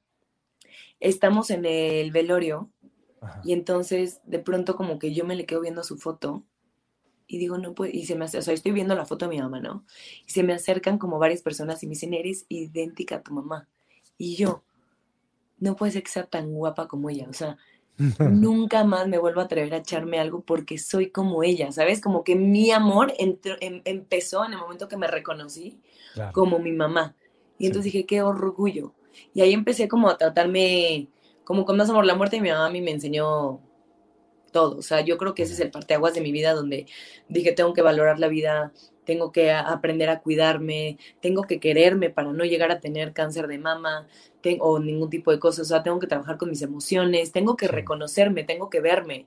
[1.01, 2.71] Estamos en el velorio
[3.45, 6.45] y entonces de pronto como que yo me le quedo viendo su foto
[7.27, 9.37] y digo, no puede, y se me hace, o sea, estoy viendo la foto de
[9.37, 9.87] mi mamá, ¿no?
[10.27, 13.69] Y se me acercan como varias personas y me dicen, eres idéntica a tu mamá.
[14.19, 14.65] Y yo,
[15.59, 17.57] no puede ser que sea tan guapa como ella, o sea,
[18.31, 22.01] nunca más me vuelvo a atrever a echarme algo porque soy como ella, ¿sabes?
[22.01, 23.37] Como que mi amor em,
[23.85, 25.81] empezó en el momento que me reconocí
[26.33, 27.15] como mi mamá.
[27.59, 28.95] Y entonces dije, qué orgullo.
[29.35, 31.09] Y ahí empecé como a tratarme
[31.45, 32.07] como con más amor.
[32.07, 33.61] La muerte de mi mamá a mí me enseñó
[34.53, 34.79] todo.
[34.79, 36.87] O sea, yo creo que ese es el parteaguas de mi vida donde
[37.29, 38.73] dije, tengo que valorar la vida,
[39.05, 43.59] tengo que aprender a cuidarme, tengo que quererme para no llegar a tener cáncer de
[43.59, 44.07] mama
[44.61, 45.67] o ningún tipo de cosas.
[45.67, 49.27] O sea, tengo que trabajar con mis emociones, tengo que reconocerme, tengo que verme.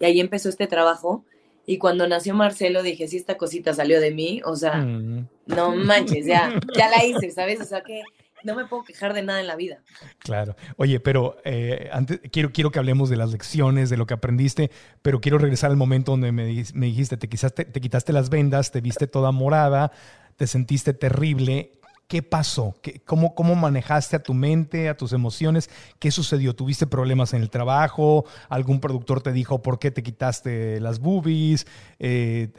[0.00, 1.24] Y ahí empezó este trabajo.
[1.66, 5.28] Y cuando nació Marcelo dije, si esta cosita salió de mí, o sea, mm.
[5.46, 7.60] no manches, ya, ya la hice, ¿sabes?
[7.60, 8.02] O sea que
[8.44, 9.82] no me puedo quejar de nada en la vida.
[10.18, 10.54] Claro.
[10.76, 14.70] Oye, pero eh, antes quiero, quiero que hablemos de las lecciones, de lo que aprendiste,
[15.02, 18.80] pero quiero regresar al momento donde me, dijiste, te, quitaste, te quitaste las vendas, te
[18.80, 19.90] viste toda morada,
[20.36, 21.72] te sentiste terrible.
[22.06, 22.74] ¿Qué pasó?
[22.82, 25.70] ¿Qué, cómo, ¿Cómo manejaste a tu mente, a tus emociones?
[25.98, 26.54] ¿Qué sucedió?
[26.54, 28.26] ¿Tuviste problemas en el trabajo?
[28.50, 31.66] ¿Algún productor te dijo por qué te quitaste las boobies?
[31.98, 32.52] Eh,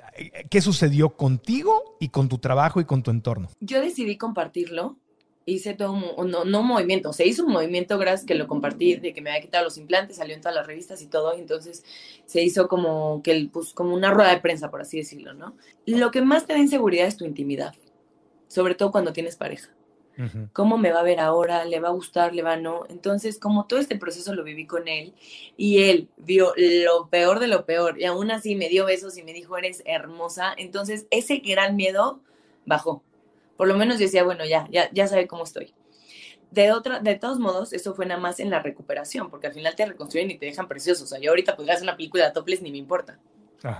[0.50, 3.50] ¿Qué sucedió contigo y con tu trabajo y con tu entorno?
[3.60, 4.98] Yo decidí compartirlo
[5.46, 9.14] hice todo un, no, no movimiento, se hizo un movimiento gracias que lo compartí, de
[9.14, 11.84] que me había quitado los implantes, salió en todas las revistas y todo, y entonces
[12.26, 15.56] se hizo como que pues, como una rueda de prensa, por así decirlo, ¿no?
[15.86, 17.76] Lo que más te da inseguridad es tu intimidad,
[18.48, 19.70] sobre todo cuando tienes pareja.
[20.54, 21.66] ¿Cómo me va a ver ahora?
[21.66, 22.34] ¿Le va a gustar?
[22.34, 22.86] ¿Le va a no?
[22.88, 25.14] Entonces, como todo este proceso lo viví con él
[25.58, 29.24] y él vio lo peor de lo peor y aún así me dio besos y
[29.24, 32.22] me dijo, eres hermosa, entonces ese gran miedo
[32.66, 33.04] bajó.
[33.58, 35.74] Por lo menos decía, bueno, ya, ya, ya sabe cómo estoy.
[36.52, 39.76] De, otra, de todos modos, eso fue nada más en la recuperación, porque al final
[39.76, 41.04] te reconstruyen y te dejan precioso.
[41.04, 43.20] O sea, yo ahorita podría hacer una película de topless, ni me importa.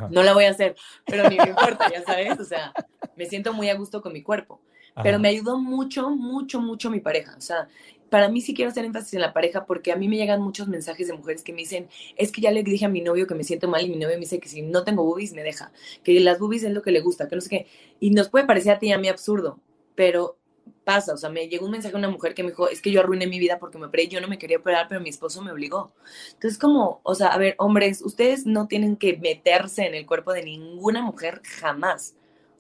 [0.10, 2.40] No la voy a hacer, pero ni me importa, ya sabes.
[2.40, 2.74] O sea,
[3.16, 4.62] me siento muy a gusto con mi cuerpo.
[5.04, 7.36] Pero me ayudó mucho, mucho, mucho mi pareja.
[7.38, 7.68] O sea,
[8.10, 10.68] para mí sí quiero hacer énfasis en la pareja porque a mí me llegan muchos
[10.68, 13.36] mensajes de mujeres que me dicen, es que ya le dije a mi novio que
[13.36, 15.72] me siento mal y mi novio me dice que si no tengo boobies me deja,
[16.04, 17.68] que las boobies es lo que le gusta, que no sé qué.
[18.00, 19.60] Y nos puede parecer a ti y a mí absurdo,
[19.96, 20.38] pero
[20.84, 22.92] pasa, o sea, me llegó un mensaje de una mujer que me dijo, es que
[22.92, 25.42] yo arruiné mi vida porque me operé, yo no me quería operar, pero mi esposo
[25.42, 25.92] me obligó.
[26.34, 30.32] Entonces, como, o sea, a ver, hombres, ustedes no tienen que meterse en el cuerpo
[30.32, 32.16] de ninguna mujer jamás.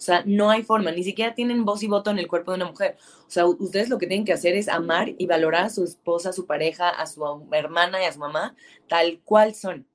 [0.05, 2.57] O sea, no hay forma, ni siquiera tienen voz y voto en el cuerpo de
[2.57, 2.95] una mujer.
[3.27, 6.29] O sea, ustedes lo que tienen que hacer es amar y valorar a su esposa,
[6.29, 8.55] a su pareja, a su hermana y a su mamá,
[8.87, 9.87] tal cual son.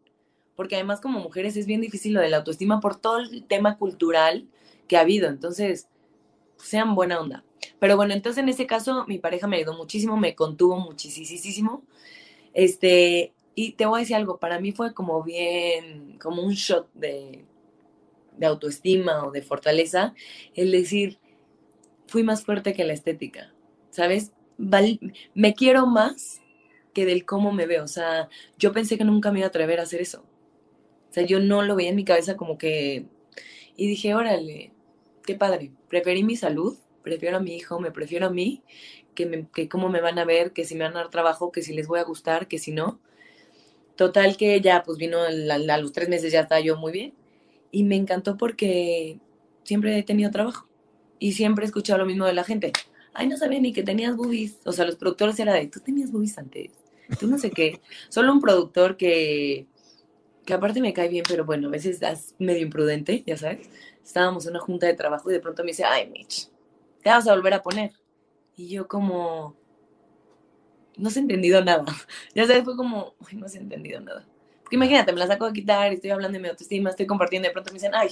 [0.57, 3.79] Porque además como mujeres es bien difícil lo de la autoestima por todo el tema
[3.79, 4.49] cultural
[4.89, 5.29] que ha habido.
[5.29, 5.87] Entonces,
[6.57, 7.45] sean buena onda.
[7.79, 11.85] Pero bueno, entonces en ese caso mi pareja me ayudó muchísimo, me contuvo muchísimo.
[12.53, 16.93] Este, y te voy a decir algo, para mí fue como bien, como un shot
[16.95, 17.45] de,
[18.41, 20.15] de autoestima o de fortaleza,
[20.55, 21.19] el decir,
[22.07, 23.55] fui más fuerte que la estética,
[23.91, 24.33] ¿sabes?
[25.33, 26.43] me quiero más
[26.93, 28.29] que del cómo me veo, o sea,
[28.59, 30.25] yo pensé que nunca me iba a atrever a hacer eso.
[31.09, 33.07] O sea, yo no lo veía en mi cabeza como que...
[33.77, 34.73] Y dije, órale,
[35.25, 38.63] qué padre, preferí mi salud, prefiero a mi hijo, me prefiero a mí,
[39.15, 41.63] que, que cómo me van a ver, que si me van a dar trabajo, que
[41.63, 43.01] si les voy a gustar, que si no.
[43.97, 45.31] Total que ya, pues vino a,
[45.79, 47.20] los tres meses ya estaba yo muy bien
[47.71, 49.19] y me encantó porque
[49.65, 50.69] siempre he tenido trabajo
[51.19, 52.73] y siempre he escuchado lo mismo de la gente.
[53.13, 54.59] Ay, no sabía ni que tenías boobies.
[54.65, 56.71] O sea, los productores era de, tú tenías boobies antes.
[57.19, 57.81] Tú no sé qué.
[58.09, 59.67] Solo un productor que,
[60.45, 63.69] que aparte me cae bien, pero bueno, a veces es medio imprudente, ya sabes
[64.11, 66.49] estábamos en una junta de trabajo y de pronto me dice, ay, Mitch,
[67.03, 67.93] te vas a volver a poner.
[68.57, 69.57] Y yo como,
[70.97, 71.85] no se ha entendido nada.
[72.35, 74.27] Ya sabes, fue como, ay, no se ha entendido nada.
[74.71, 77.71] Imagínate, me la saco a quitar, estoy hablando de mi autoestima, estoy compartiendo, de pronto
[77.71, 78.11] me dicen, ay,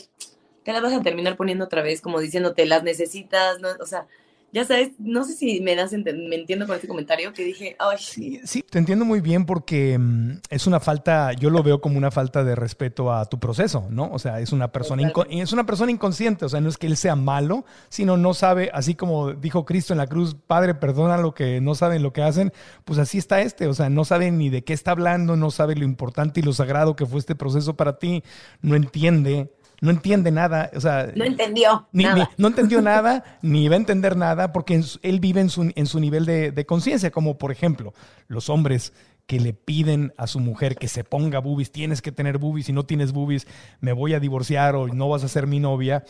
[0.64, 3.68] te las vas a terminar poniendo otra vez, como diciéndote, las necesitas, ¿no?
[3.80, 4.06] O sea,
[4.51, 7.99] ya sabes, no sé si me das me entiendo con este comentario que dije, ay.
[7.99, 11.99] Sí, sí, te entiendo muy bien porque mm, es una falta, yo lo veo como
[11.99, 14.11] una falta de respeto a tu proceso, ¿no?
[14.11, 16.96] O sea, es una persona es una persona inconsciente, o sea, no es que él
[16.96, 21.34] sea malo, sino no sabe, así como dijo Cristo en la cruz, Padre, perdona lo
[21.34, 22.53] que no saben lo que hacen,
[22.84, 25.76] pues así está este, o sea, no sabe ni de qué está hablando, no sabe
[25.76, 28.22] lo importante y lo sagrado que fue este proceso para ti,
[28.62, 31.12] no entiende no entiende nada, o sea...
[31.14, 32.31] No entendió nada.
[32.37, 36.01] no entendió nada, ni va a entender nada, porque él vive en su, en su
[36.01, 37.95] nivel de, conciencia, como por ejemplo
[38.26, 38.93] los hombres
[39.26, 42.72] que le piden a su mujer que se ponga boobies, tienes que tener boobies, si
[42.72, 43.47] no tienes boobies
[43.81, 46.05] me voy a divorciar o no vas a ser mi novia,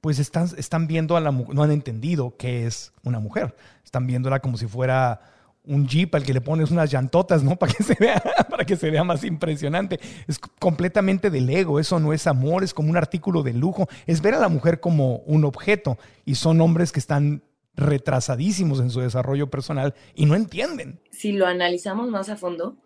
[0.00, 3.54] pues están, están viendo a la mujer, no han entendido qué es una mujer,
[3.84, 5.20] están viéndola como si fuera
[5.66, 7.56] un jeep al que le pones unas llantotas, ¿no?
[7.58, 8.22] Para que se vea,
[8.54, 9.98] para que se vea más impresionante.
[10.28, 14.22] Es completamente del ego, eso no es amor, es como un artículo de lujo, es
[14.22, 17.42] ver a la mujer como un objeto y son hombres que están
[17.74, 21.00] retrasadísimos en su desarrollo personal y no entienden.
[21.10, 22.76] Si lo analizamos más a fondo,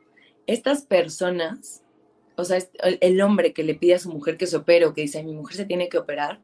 [0.47, 1.83] estas personas,
[2.37, 2.57] o sea,
[3.03, 5.35] el hombre que le pide a su mujer que se opere o que dice, mi
[5.35, 6.41] mujer se tiene que operar,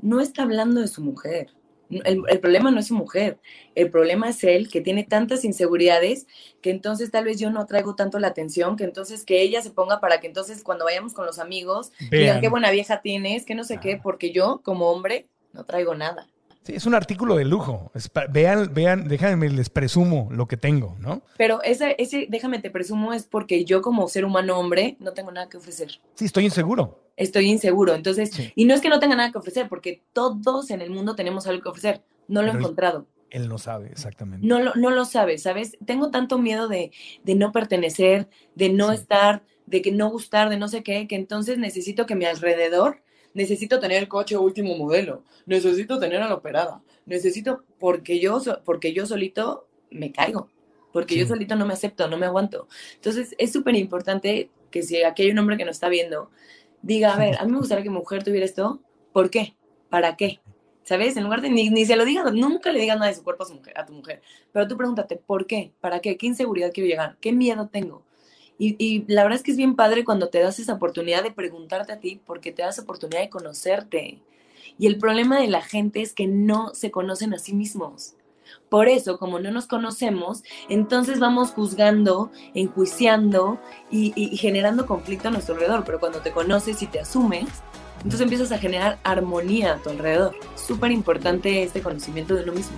[0.00, 1.48] no está hablando de su mujer
[1.90, 3.38] el, problema no es su mujer,
[3.74, 6.26] el problema es él que tiene tantas inseguridades
[6.62, 9.70] que entonces tal vez yo no traigo tanto la atención, que entonces que ella se
[9.70, 13.54] ponga para que entonces cuando vayamos con los amigos digan qué buena vieja tienes, que
[13.54, 16.28] no sé qué, porque yo como hombre no traigo nada.
[16.62, 17.90] Sí, es un artículo de lujo.
[18.30, 21.22] vean, vean, déjenme, les presumo lo que tengo, ¿no?
[21.38, 25.32] Pero ese, ese, déjame te presumo, es porque yo como ser humano hombre no tengo
[25.32, 26.00] nada que ofrecer.
[26.14, 27.00] Sí, estoy inseguro.
[27.16, 27.94] Estoy inseguro.
[27.94, 31.14] Entonces, y no es que no tenga nada que ofrecer, porque todos en el mundo
[31.14, 32.02] tenemos algo que ofrecer.
[32.28, 33.06] No lo he encontrado.
[33.30, 34.46] Él no sabe, exactamente.
[34.46, 35.76] No lo, no lo sabe, ¿sabes?
[35.84, 36.92] Tengo tanto miedo de,
[37.22, 41.16] de no pertenecer, de no estar, de que no gustar, de no sé qué, que
[41.16, 43.02] entonces necesito que mi alrededor
[43.34, 48.92] necesito tener el coche último modelo, necesito tener a la operada, necesito, porque yo, porque
[48.92, 50.48] yo solito me caigo,
[50.92, 52.68] porque yo solito no me acepto, no me aguanto.
[52.94, 56.30] Entonces es súper importante que si aquí hay un hombre que nos está viendo,
[56.82, 58.80] diga, a ver, a mí me gustaría que mi mujer tuviera esto,
[59.12, 59.54] ¿por qué?
[59.88, 60.40] ¿Para qué?
[60.82, 61.16] ¿Sabes?
[61.16, 63.44] En lugar de ni, ni se lo digas, nunca le digas nada de su cuerpo
[63.44, 64.22] a, su mujer, a tu mujer.
[64.52, 65.72] Pero tú pregúntate, ¿por qué?
[65.80, 66.16] ¿Para qué?
[66.16, 67.16] ¿Qué inseguridad quiero llegar?
[67.20, 68.04] ¿Qué miedo tengo?
[68.62, 71.92] Y, la verdad es que es bien padre cuando te das esa oportunidad de preguntarte
[71.92, 74.18] a ti, porque te das oportunidad de conocerte.
[74.78, 78.16] Y el problema de la gente es que no se conocen a sí mismos.
[78.68, 83.58] Por eso, como no nos conocemos, entonces vamos juzgando, enjuiciando
[83.90, 85.84] y, y, generando conflicto a nuestro alrededor.
[85.86, 87.48] Pero cuando te conoces y te asumes,
[87.96, 90.36] entonces empiezas a generar armonía a tu alrededor.
[90.54, 92.76] Súper importante este conocimiento de uno mismo.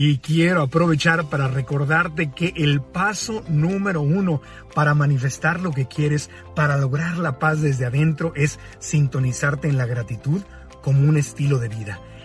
[0.00, 4.40] Y quiero aprovechar para recordarte que el paso número uno
[4.72, 9.86] para manifestar lo que quieres, para lograr la paz desde adentro, es sintonizarte en la
[9.86, 10.42] gratitud
[10.82, 12.00] como un estilo de vida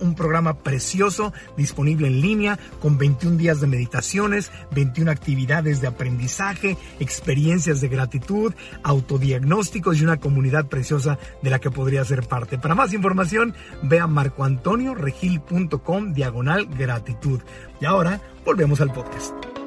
[0.00, 6.76] un programa precioso disponible en línea con 21 días de meditaciones, 21 actividades de aprendizaje,
[6.98, 8.52] experiencias de gratitud,
[8.82, 12.58] autodiagnósticos y una comunidad preciosa de la que podría ser parte.
[12.58, 17.40] Para más información, ve a marcoantonioregil.com diagonal gratitud.
[17.80, 19.59] Y ahora volvemos al podcast.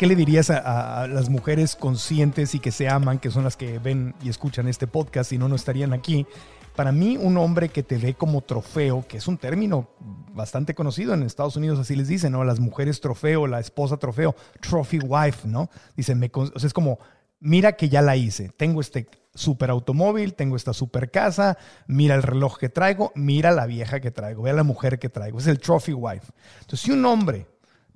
[0.00, 3.78] ¿Qué le dirías a, las mujeres conscientes y que se aman, que son las que
[3.78, 6.26] ven y escuchan este podcast y no, no estarían aquí?
[6.74, 9.90] Para mí, un hombre que te ve como trofeo, que es un término
[10.32, 12.44] bastante conocido en Estados Unidos, así les dicen, ¿no?
[12.44, 15.68] Las mujeres trofeo, la esposa trofeo, trophy wife, ¿no?
[15.94, 16.98] Dicen, me, o sea, es como,
[17.38, 22.22] mira que ya la hice, tengo este super automóvil, tengo esta super casa, mira el
[22.22, 25.46] reloj que traigo, mira la vieja que traigo, ve a la mujer que traigo, es
[25.46, 26.32] el trophy wife.
[26.60, 27.46] Entonces, si un hombre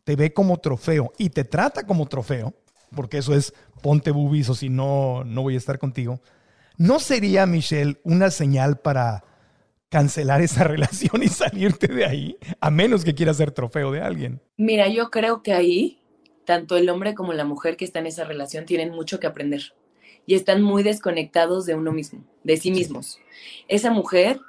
[0.04, 2.54] te ve como trofeo y te trata como trofeo,
[2.94, 3.52] porque eso es
[3.82, 6.20] ponte boobies o si no, no voy a estar contigo,
[6.76, 9.24] ¿No sería, Michelle, una señal para
[9.88, 14.40] cancelar esa relación y salirte de ahí, a menos que quieras ser trofeo de alguien?
[14.56, 16.00] Mira, yo creo que ahí,
[16.44, 19.74] tanto el hombre como la mujer que está en esa relación tienen mucho que aprender
[20.26, 23.18] y están muy desconectados de uno mismo, de sí mismos.
[23.68, 24.40] Esa mujer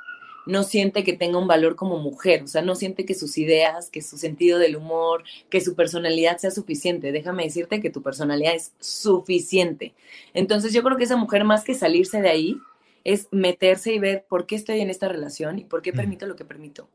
[0.46, 3.90] no siente que tenga un valor como mujer, o sea, no siente que sus ideas,
[3.90, 7.12] que su sentido del humor, que su personalidad sea suficiente.
[7.12, 9.94] Déjame decirte que tu personalidad es suficiente.
[10.34, 12.58] Entonces yo creo que esa mujer más que salirse de ahí
[13.04, 16.36] es meterse y ver por qué estoy en esta relación y por qué permito lo
[16.36, 16.90] que permito.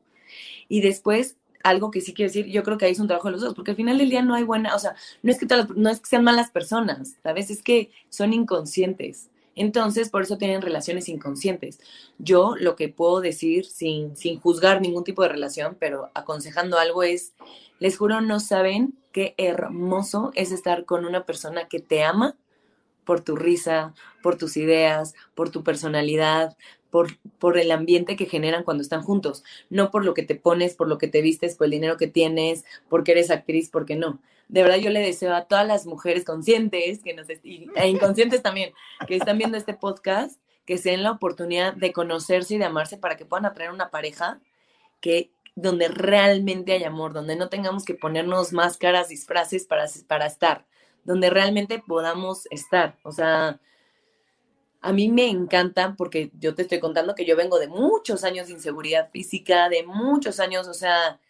[0.68, 3.32] Y después algo que sí quiero decir, yo creo que ahí es un trabajo de
[3.32, 5.46] los dos, porque al final del día no hay buena, o sea, no es que,
[5.76, 7.50] no es que sean malas personas, ¿sabes?
[7.50, 9.28] Es que son inconscientes.
[9.56, 11.80] Entonces, por eso tienen relaciones inconscientes.
[12.18, 17.02] Yo lo que puedo decir sin, sin juzgar ningún tipo de relación, pero aconsejando algo
[17.02, 17.34] es,
[17.78, 22.36] les juro, no saben qué hermoso es estar con una persona que te ama
[23.04, 26.56] por tu risa, por tus ideas, por tu personalidad,
[26.90, 30.74] por, por el ambiente que generan cuando están juntos, no por lo que te pones,
[30.74, 34.20] por lo que te vistes, por el dinero que tienes, porque eres actriz, porque no.
[34.50, 38.72] De verdad yo le deseo a todas las mujeres conscientes que nos, e inconscientes también,
[39.06, 42.98] que están viendo este podcast, que se den la oportunidad de conocerse y de amarse
[42.98, 44.40] para que puedan atraer una pareja
[45.00, 50.66] que donde realmente hay amor, donde no tengamos que ponernos máscaras, disfraces para, para estar,
[51.04, 52.98] donde realmente podamos estar.
[53.04, 53.60] O sea,
[54.80, 58.48] a mí me encanta porque yo te estoy contando que yo vengo de muchos años
[58.48, 61.20] de inseguridad física, de muchos años, o sea,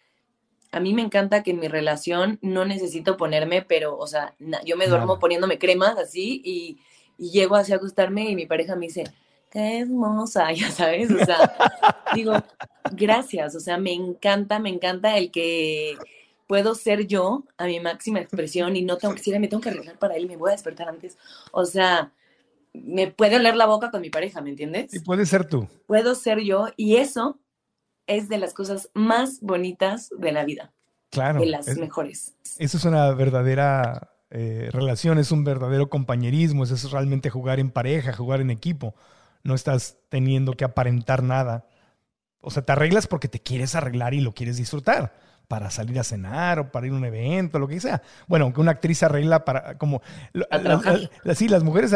[0.72, 4.76] a mí me encanta que en mi relación no necesito ponerme, pero, o sea, yo
[4.76, 6.78] me duermo poniéndome cremas así y,
[7.18, 9.04] y llego así a acostarme y mi pareja me dice,
[9.50, 11.52] qué hermosa, ya sabes, o sea,
[12.14, 12.32] digo,
[12.92, 15.96] gracias, o sea, me encanta, me encanta el que
[16.46, 19.70] puedo ser yo a mi máxima expresión y no tengo que decir, me tengo que
[19.70, 21.18] arreglar para él, me voy a despertar antes,
[21.52, 22.12] o sea,
[22.72, 24.94] me puede oler la boca con mi pareja, ¿me entiendes?
[24.94, 25.68] Y puede ser tú.
[25.86, 27.39] Puedo ser yo y eso
[28.10, 30.72] es de las cosas más bonitas de la vida.
[31.10, 31.40] Claro.
[31.40, 32.34] De las mejores.
[32.58, 37.70] Eso es una verdadera eh, relación, es un verdadero compañerismo, eso es realmente jugar en
[37.70, 38.94] pareja, jugar en equipo.
[39.42, 41.66] No estás teniendo que aparentar nada.
[42.40, 45.12] O sea, te arreglas porque te quieres arreglar y lo quieres disfrutar
[45.50, 48.02] para salir a cenar o para ir a un evento, lo que sea.
[48.28, 50.00] Bueno, aunque una actriz arregla para como
[51.34, 51.90] sí, las mujeres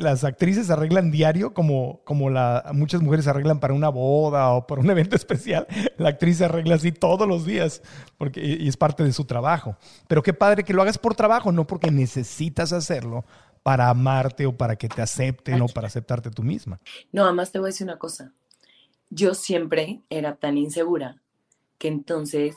[0.00, 4.80] las actrices arreglan diario como como la muchas mujeres arreglan para una boda o para
[4.80, 5.66] un evento especial.
[5.98, 7.82] La actriz arregla así todos los días
[8.16, 9.76] porque y es parte de su trabajo.
[10.08, 13.26] Pero qué padre que lo hagas por trabajo, no porque necesitas hacerlo
[13.62, 16.80] para amarte o para que te acepten o para aceptarte tú misma.
[17.12, 18.32] No, además te voy a decir una cosa.
[19.10, 21.20] Yo siempre era tan insegura
[21.76, 22.56] que entonces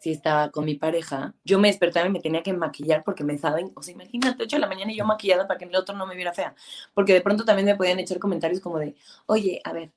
[0.00, 3.36] si estaba con mi pareja, yo me despertaba y me tenía que maquillar porque me
[3.38, 5.96] saben, o sea, imagínate, 8 de la mañana y yo maquillada para que el otro
[5.96, 6.54] no me viera fea.
[6.94, 8.94] Porque de pronto también me podían echar comentarios como de,
[9.26, 9.90] oye, a ver,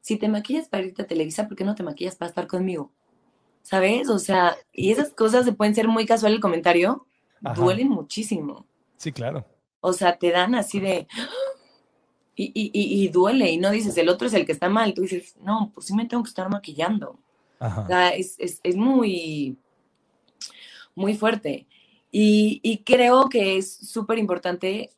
[0.00, 2.92] si te maquillas para irte a Televisa, ¿por qué no te maquillas para estar conmigo?
[3.62, 4.08] ¿Sabes?
[4.08, 7.06] O sea, y esas cosas se pueden ser muy casual el comentario,
[7.56, 8.66] duelen muchísimo.
[8.96, 9.44] Sí, claro.
[9.80, 11.06] O sea, te dan así de...
[12.34, 14.94] Y, y, y, y duele, y no dices, el otro es el que está mal,
[14.94, 17.18] tú dices, no, pues sí me tengo que estar maquillando
[18.16, 19.56] es, muy,
[20.94, 21.66] muy fuerte.
[22.10, 24.90] Y, creo que es súper importante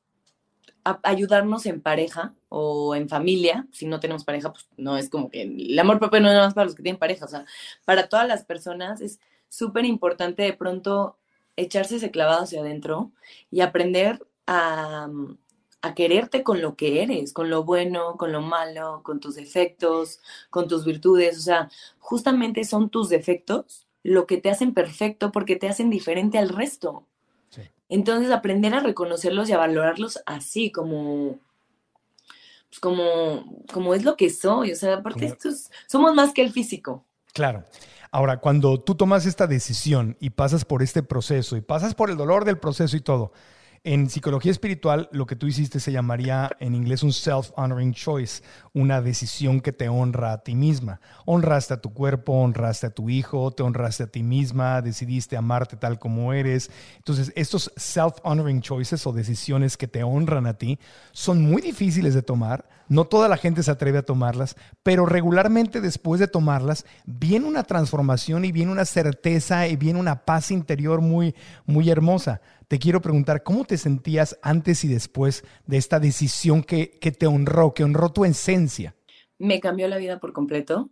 [1.03, 3.67] ayudarnos en pareja o en familia.
[3.73, 6.47] Si no tenemos pareja, pues no es como que el amor propio no es nada
[6.47, 7.25] más para los que tienen pareja.
[7.25, 7.45] O sea,
[7.85, 11.19] para todas las personas es súper importante de pronto
[11.57, 13.13] echarse ese clavado hacia adentro
[13.51, 15.09] y aprender a,
[15.83, 20.21] a quererte con lo que eres, con lo bueno, con lo malo, con tus defectos,
[20.51, 21.39] con tus virtudes.
[21.39, 26.39] O sea, justamente son tus defectos lo que te hacen perfecto porque te hacen diferente
[26.39, 27.07] al resto.
[27.89, 31.41] Entonces, aprender a reconocerlos y a valorarlos así, como,
[32.69, 34.71] pues como, como es lo que soy.
[34.71, 37.05] O sea, aparte, estos, somos más que el físico.
[37.33, 37.65] Claro.
[38.13, 42.17] Ahora, cuando tú tomas esta decisión y pasas por este proceso y pasas por el
[42.17, 43.33] dolor del proceso y todo,
[43.83, 48.43] en psicología espiritual, lo que tú hiciste se llamaría en inglés un self-honoring choice,
[48.75, 51.01] una decisión que te honra a ti misma.
[51.25, 55.77] Honraste a tu cuerpo, honraste a tu hijo, te honraste a ti misma, decidiste amarte
[55.77, 56.71] tal como eres.
[56.99, 60.79] Entonces, estos self-honoring choices o decisiones que te honran a ti
[61.13, 62.69] son muy difíciles de tomar.
[62.91, 67.63] No toda la gente se atreve a tomarlas, pero regularmente después de tomarlas viene una
[67.63, 71.35] transformación y viene una certeza y viene una paz interior muy,
[71.65, 76.87] muy hermosa te quiero preguntar, ¿cómo te sentías antes y después de esta decisión que,
[76.87, 78.95] te honró, que honró tu esencia?
[79.39, 80.89] Me cambió la vida por completo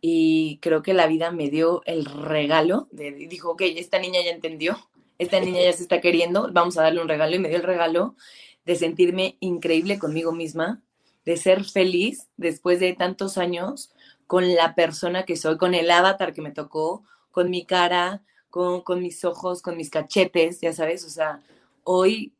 [0.00, 4.30] y creo que la vida me dio el regalo, de, dijo, ok, esta niña ya
[4.30, 4.78] entendió,
[5.18, 7.64] esta niña ya se está queriendo, vamos a darle un regalo y me dio el
[7.64, 8.16] regalo
[8.64, 10.82] de sentirme increíble conmigo misma,
[11.24, 13.90] de ser feliz después de tantos años
[14.26, 18.82] con la persona que soy, con el avatar que me tocó, con mi cara, con,
[19.00, 21.40] mis ojos, con mis cachetes, ya sabes, o sea,
[21.84, 22.32] hoy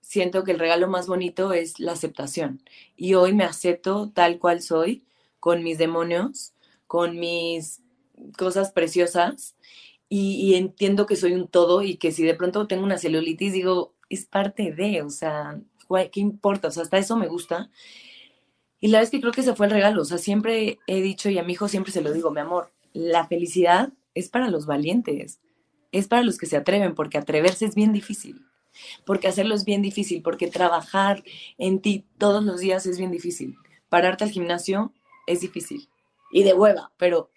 [0.00, 2.62] siento que el regalo más bonito es la aceptación.
[2.96, 5.04] Y hoy me acepto tal cual soy,
[5.40, 6.52] con mis demonios,
[6.86, 7.82] con mis
[8.36, 9.56] cosas preciosas,
[10.08, 13.94] y, entiendo que soy un todo y que si de pronto tengo una celulitis, digo,
[14.08, 15.60] es parte de, o sea,
[16.12, 16.68] ¿qué importa?
[16.68, 17.70] O sea, hasta eso me gusta.
[18.84, 21.30] Y la vez que creo que ese fue el regalo, o sea, siempre he dicho
[21.30, 24.66] y a mi hijo siempre se lo digo, mi amor, la felicidad es para los
[24.66, 25.40] valientes
[25.94, 28.44] es para los que se atreven, porque atreverse es bien difícil,
[29.06, 31.22] porque hacerlo es bien difícil, porque trabajar
[31.56, 33.56] en ti todos los días es bien difícil.
[33.88, 34.92] Pararte al gimnasio
[35.28, 35.88] es difícil
[36.32, 37.30] y de hueva, pero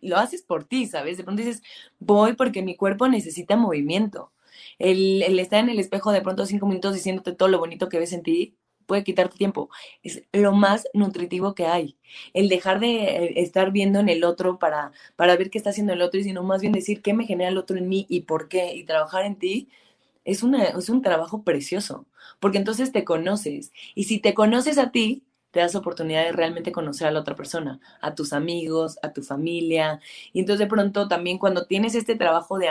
[0.00, 1.18] lo haces por ti, ¿sabes?
[1.18, 1.62] De pronto dices,
[1.98, 4.32] voy porque mi cuerpo necesita movimiento.
[4.78, 7.98] El, el estar en el espejo de pronto cinco minutos diciéndote todo lo bonito que
[7.98, 8.56] ves en ti,
[8.88, 9.70] puede quitarte tiempo.
[10.02, 11.96] Es lo más nutritivo que hay.
[12.32, 15.92] El dejar de eh, estar viendo en el otro para, para ver qué está haciendo
[15.92, 18.22] el otro y sino más bien decir qué me genera el otro en mí y
[18.22, 19.68] por qué y trabajar en ti.
[20.24, 22.06] Es, una, es un trabajo precioso,
[22.40, 23.72] porque entonces te conoces.
[23.94, 27.34] Y si te conoces a ti, te das oportunidad de realmente conocer a la otra
[27.34, 30.00] persona, a tus amigos, a tu familia.
[30.32, 32.68] Y entonces de pronto también cuando tienes este trabajo de,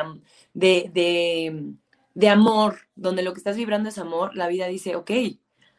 [0.53, 1.73] de, de,
[2.13, 5.11] de amor, donde lo que estás vibrando es amor, la vida dice, ok,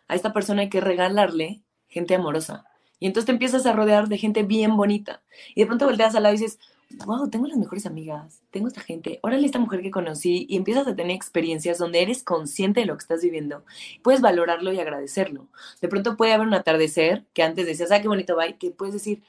[0.09, 2.65] a esta persona hay que regalarle gente amorosa.
[3.01, 5.23] Y entonces te empiezas a rodear de gente bien bonita.
[5.55, 6.59] Y de pronto volteas al lado y dices,
[7.05, 10.87] wow, tengo las mejores amigas, tengo esta gente, órale esta mujer que conocí y empiezas
[10.87, 13.65] a tener experiencias donde eres consciente de lo que estás viviendo.
[14.03, 15.49] Puedes valorarlo y agradecerlo.
[15.81, 18.71] De pronto puede haber un atardecer que antes decías, ah, qué bonito va, y que
[18.71, 19.23] puedes decir,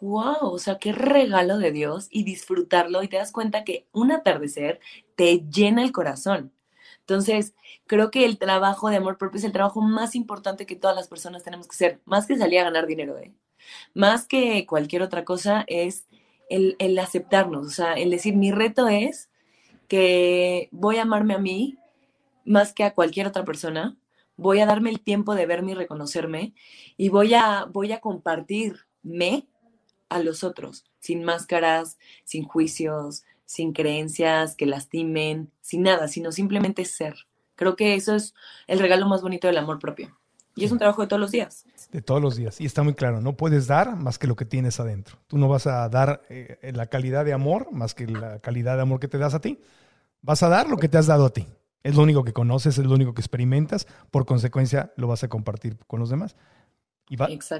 [0.00, 4.12] wow, o sea, qué regalo de Dios y disfrutarlo y te das cuenta que un
[4.12, 4.80] atardecer
[5.16, 6.52] te llena el corazón.
[7.08, 7.54] Entonces,
[7.86, 11.08] creo que el trabajo de amor propio es el trabajo más importante que todas las
[11.08, 13.32] personas tenemos que hacer, más que salir a ganar dinero, ¿eh?
[13.94, 16.06] Más que cualquier otra cosa, es
[16.50, 19.30] el, el aceptarnos, o sea, el decir, mi reto es
[19.88, 21.78] que voy a amarme a mí
[22.44, 23.96] más que a cualquier otra persona,
[24.36, 26.52] voy a darme el tiempo de verme y reconocerme
[26.98, 29.46] y voy a, voy a compartirme
[30.10, 36.84] a los otros, sin máscaras, sin juicios, sin creencias que lastimen, sin nada, sino simplemente
[36.84, 37.14] ser.
[37.56, 38.34] Creo que eso es
[38.66, 40.14] el regalo más bonito del amor propio.
[40.54, 41.64] Y es un trabajo de todos los días.
[41.90, 42.60] De todos los días.
[42.60, 45.16] Y está muy claro, no puedes dar más que lo que tienes adentro.
[45.28, 48.82] Tú no vas a dar eh, la calidad de amor más que la calidad de
[48.82, 49.58] amor que te das a ti.
[50.20, 51.46] Vas a dar lo que te has dado a ti.
[51.82, 53.86] Es lo único que conoces, es lo único que experimentas.
[54.10, 56.36] Por consecuencia, lo vas a compartir con los demás.
[57.08, 57.16] Y,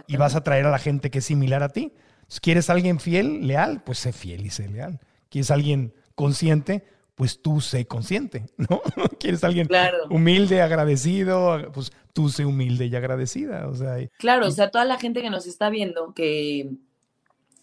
[0.06, 1.94] y vas a traer a la gente que es similar a ti.
[2.26, 5.00] Si quieres alguien fiel, leal, pues sé fiel y sé leal.
[5.28, 6.84] ¿Quieres alguien consciente?
[7.14, 8.80] Pues tú sé consciente, ¿no?
[9.18, 9.68] ¿Quieres alguien
[10.10, 11.70] humilde, agradecido?
[11.72, 13.68] Pues tú sé humilde y agradecida.
[13.68, 16.70] O sea, claro, o sea, toda la gente que nos está viendo que,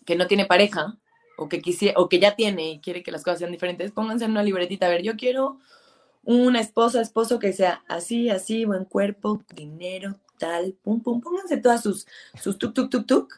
[0.05, 0.97] que no tiene pareja
[1.38, 4.26] o que, quisiera, o que ya tiene y quiere que las cosas sean diferentes, pónganse
[4.26, 4.86] en una libretita.
[4.86, 5.59] A ver, yo quiero
[6.24, 11.22] una esposa, esposo que sea así, así, buen cuerpo, dinero, tal, pum, pum.
[11.22, 12.07] Pónganse todas sus,
[12.41, 13.34] sus tuk, tuk, tuk, tuk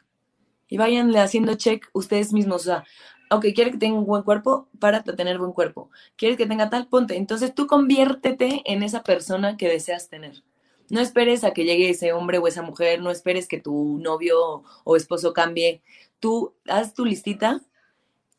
[0.70, 2.62] y váyanle haciendo check ustedes mismos.
[2.62, 2.84] O sea,
[3.30, 5.90] ok, quieres que tenga un buen cuerpo, para tener buen cuerpo.
[6.16, 7.18] Quieres que tenga tal, ponte.
[7.18, 10.44] Entonces tú conviértete en esa persona que deseas tener.
[10.90, 14.64] No esperes a que llegue ese hombre o esa mujer, no esperes que tu novio
[14.84, 15.82] o esposo cambie.
[16.20, 17.62] Tú haz tu listita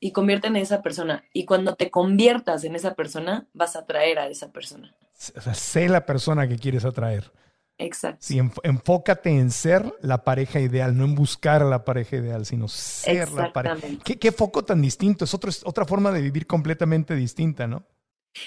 [0.01, 1.25] y convierte en esa persona.
[1.33, 4.95] Y cuando te conviertas en esa persona, vas a atraer a esa persona.
[5.13, 7.33] Sé la persona que quieres atraer.
[7.79, 8.19] Exacto.
[8.21, 12.67] Sí, enfócate en ser la pareja ideal, no en buscar a la pareja ideal, sino
[12.67, 13.77] ser la pareja.
[14.05, 15.25] ¿Qué, ¿Qué, foco tan distinto?
[15.25, 17.85] Es, otro, otra forma de vivir completamente distinta, ¿no?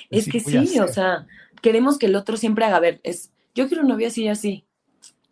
[0.09, 1.27] Es, que sí, o sea,
[1.61, 4.65] queremos que el otro siempre haga, ver, es, yo quiero un novio así y así.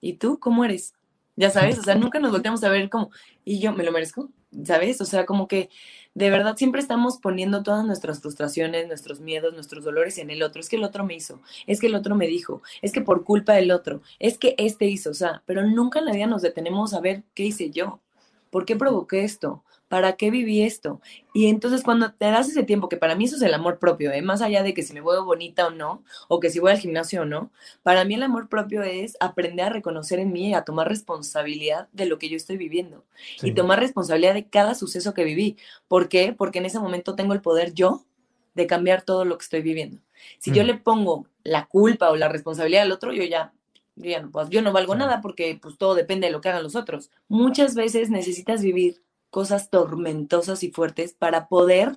[0.01, 0.93] ¿Y tú cómo eres?
[1.39, 3.11] Ya sabes, o sea, nunca nos volteamos a ver como,
[3.45, 4.29] ¿y yo me lo merezco?
[4.65, 4.99] ¿Sabes?
[4.99, 5.69] O sea, como que
[6.13, 10.59] de verdad siempre estamos poniendo todas nuestras frustraciones, nuestros miedos, nuestros dolores en el otro.
[10.59, 13.23] Es que el otro me hizo, es que el otro me dijo, es que por
[13.23, 16.41] culpa del otro, es que este hizo, o sea, pero nunca en la vida nos
[16.41, 18.01] detenemos a ver qué hice yo,
[18.49, 21.01] por qué provoqué esto, ¿para qué viví esto?
[21.33, 24.11] Y entonces cuando te das ese tiempo, que para mí eso es el amor propio,
[24.11, 24.21] ¿eh?
[24.21, 26.77] más allá de que si me veo bonita o no, o que si voy al
[26.77, 27.51] gimnasio o no,
[27.83, 31.89] para mí el amor propio es aprender a reconocer en mí y a tomar responsabilidad
[31.91, 33.03] de lo que yo estoy viviendo
[33.41, 35.57] y tomar responsabilidad de cada suceso que viví.
[35.87, 36.33] ¿Por qué?
[36.37, 38.05] Porque en ese momento tengo el poder yo
[38.53, 40.01] de cambiar todo lo que estoy viviendo.
[40.37, 40.67] Si yo mm.
[40.67, 43.53] le pongo la culpa o la responsabilidad al otro, yo ya
[43.95, 46.63] yo, no, pues, yo no valgo nada porque pues todo depende de lo que hagan
[46.63, 47.11] los otros.
[47.27, 51.95] Muchas veces necesitas vivir cosas tormentosas y fuertes para poder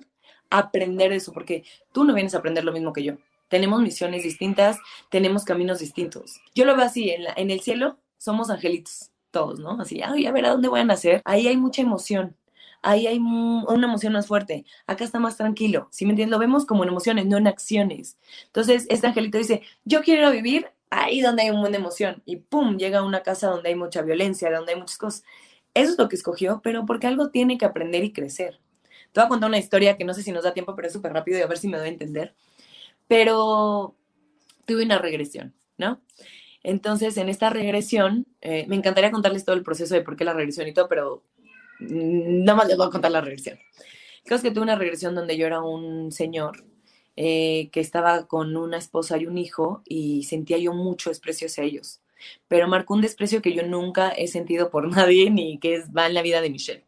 [0.49, 3.13] aprender eso, porque tú no vienes a aprender lo mismo que yo.
[3.47, 4.77] Tenemos misiones distintas,
[5.09, 6.39] tenemos caminos distintos.
[6.55, 9.81] Yo lo veo así, en, el cielo somos angelitos, todos, ¿no?
[9.81, 11.21] Así, ay, a ver a dónde voy a nacer.
[11.25, 12.35] Ahí hay mucha emoción,
[12.81, 16.31] ahí hay una emoción más fuerte, acá está más tranquilo, ¿sí me entiendes?
[16.31, 18.17] Lo vemos como en emociones, no en acciones.
[18.45, 22.77] Entonces, este angelito dice, yo quiero vivir ahí donde hay un buen emoción, y pum,
[22.77, 25.23] llega a una casa donde hay mucha violencia, donde hay muchas cosas.
[25.73, 28.59] Eso es lo que escogió, pero porque algo tiene que aprender y crecer.
[29.11, 30.93] Te voy a contar una historia que no sé si nos da tiempo, pero es
[30.93, 32.35] súper rápido y a ver si me doy a entender.
[33.07, 33.95] Pero
[34.65, 36.01] tuve una regresión, ¿no?
[36.63, 40.33] Entonces, en esta regresión, eh, me encantaría contarles todo el proceso de por qué la
[40.33, 41.23] regresión y todo, pero
[41.79, 43.59] nada más les voy a contar la regresión.
[44.25, 46.65] Creo que tuve una regresión donde yo era un señor
[47.17, 51.63] eh, que estaba con una esposa y un hijo y sentía yo mucho desprecio hacia
[51.63, 52.02] ellos
[52.47, 56.07] pero marcó un desprecio que yo nunca he sentido por nadie ni que es, va
[56.07, 56.83] en la vida de Michelle.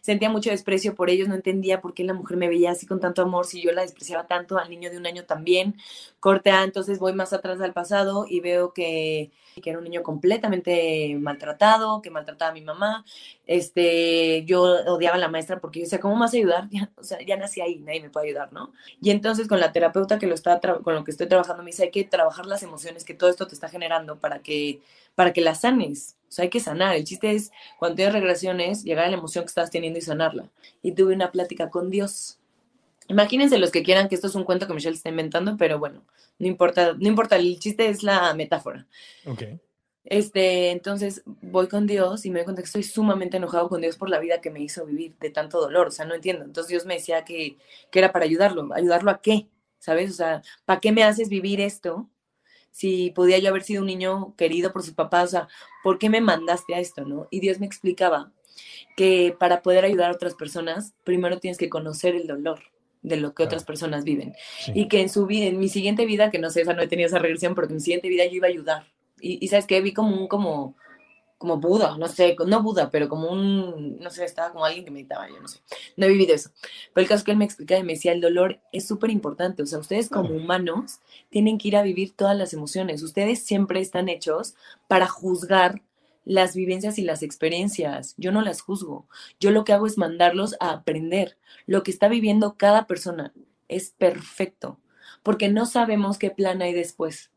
[0.00, 3.00] Sentía mucho desprecio por ellos, no entendía por qué la mujer me veía así con
[3.00, 5.76] tanto amor, si yo la despreciaba tanto, al niño de un año también.
[6.20, 9.30] Corte A, entonces voy más atrás al pasado y veo que,
[9.62, 13.04] que era un niño completamente maltratado, que maltrataba a mi mamá.
[13.46, 16.68] Este, yo odiaba a la maestra porque yo decía, ¿cómo me vas a ayudar?
[16.70, 18.72] Ya, o sea, ya nací ahí, nadie me puede ayudar, ¿no?
[19.00, 21.84] Y entonces con la terapeuta que lo está con lo que estoy trabajando me dice,
[21.84, 24.80] hay que trabajar las emociones que todo esto te está generando para que
[25.14, 26.16] para que las sanes.
[26.30, 26.94] O sea, hay que sanar.
[26.94, 30.48] El chiste es, cuando tienes regresiones, llegar a la emoción que estás teniendo y sanarla.
[30.80, 32.38] Y tuve una plática con Dios.
[33.08, 36.04] Imagínense los que quieran que esto es un cuento que Michelle está inventando, pero bueno,
[36.38, 38.86] no importa, no importa, el chiste es la metáfora.
[39.26, 39.42] Ok.
[40.04, 43.96] Este, entonces voy con Dios y me doy cuenta que estoy sumamente enojado con Dios
[43.96, 46.44] por la vida que me hizo vivir de tanto dolor, o sea, no entiendo.
[46.44, 47.56] Entonces Dios me decía que,
[47.90, 49.48] que era para ayudarlo, ayudarlo a qué,
[49.80, 50.12] ¿sabes?
[50.12, 52.08] O sea, ¿para qué me haces vivir esto
[52.70, 55.48] si podía yo haber sido un niño querido por sus papás, o sea,
[55.82, 57.26] ¿por qué me mandaste a esto, no?
[57.30, 58.32] Y Dios me explicaba
[58.96, 62.60] que para poder ayudar a otras personas, primero tienes que conocer el dolor
[63.02, 64.34] de lo que otras personas viven.
[64.74, 66.88] Y que en su vida, en mi siguiente vida, que no sé, esa no he
[66.88, 68.86] tenido esa regresión, porque en mi siguiente vida yo iba a ayudar.
[69.20, 70.76] Y, y sabes que vi como un, como,
[71.40, 74.90] como Buda, no sé, no Buda, pero como un, no sé, estaba como alguien que
[74.90, 75.60] meditaba, yo no sé,
[75.96, 76.50] no he vivido eso.
[76.92, 79.62] Pero el caso que él me explicaba y me decía, el dolor es súper importante,
[79.62, 83.80] o sea, ustedes como humanos tienen que ir a vivir todas las emociones, ustedes siempre
[83.80, 84.54] están hechos
[84.86, 85.80] para juzgar
[86.26, 89.06] las vivencias y las experiencias, yo no las juzgo,
[89.40, 93.32] yo lo que hago es mandarlos a aprender, lo que está viviendo cada persona
[93.66, 94.78] es perfecto,
[95.22, 97.30] porque no sabemos qué plan hay después,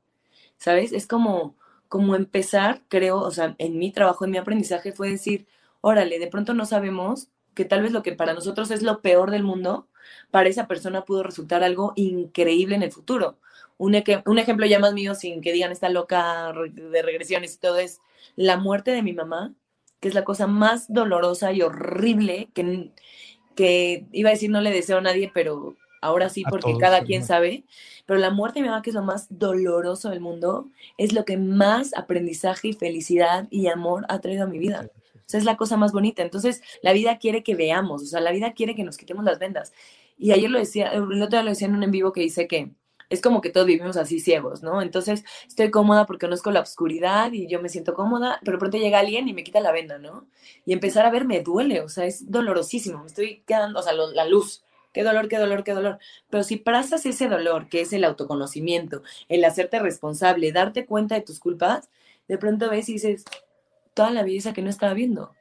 [0.57, 0.91] ¿sabes?
[0.91, 1.55] Es como
[1.93, 5.45] como empezar, creo, o sea, en mi trabajo, en mi aprendizaje fue decir,
[5.79, 9.29] órale, de pronto no sabemos que tal vez lo que para nosotros es lo peor
[9.29, 9.87] del mundo,
[10.31, 13.37] para esa persona pudo resultar algo increíble en el futuro.
[13.77, 17.77] Un, un ejemplo ya más mío, sin que digan esta loca de regresiones y todo,
[17.77, 18.01] es
[18.35, 19.53] la muerte de mi mamá,
[19.99, 22.91] que es la cosa más dolorosa y horrible que,
[23.55, 27.23] que iba a decir no le deseo a nadie, pero ahora sí, porque cada quien
[27.23, 27.63] sabe,
[28.05, 31.25] pero la muerte de mi mamá, que es lo más doloroso del mundo, es lo
[31.25, 34.89] que más aprendizaje y felicidad y amor ha traído a mi vida.
[35.15, 36.21] O sea, es la cosa más bonita.
[36.21, 39.39] Entonces, la vida quiere que veamos, o sea, la vida quiere que nos quitemos las
[39.39, 39.73] vendas.
[40.17, 42.47] Y ayer lo decía, el otro día lo decía en un en vivo que dice
[42.47, 42.71] que
[43.09, 44.81] es como que todos vivimos así ciegos, ¿no?
[44.81, 48.99] Entonces estoy cómoda porque conozco la oscuridad y yo me siento cómoda, pero pronto llega
[48.99, 50.27] alguien y me quita la venda, ¿no?
[50.65, 53.93] Y empezar a ver me duele, o sea, es dolorosísimo, me estoy quedando, o sea,
[53.93, 54.63] la luz,
[54.93, 55.99] qué dolor, qué dolor, qué dolor.
[56.29, 61.21] Pero si pasas ese dolor, que es el autoconocimiento, el hacerte responsable, darte cuenta de
[61.21, 61.89] tus culpas,
[62.27, 63.25] de pronto ves y dices,
[63.93, 65.33] toda la belleza que no estaba viendo,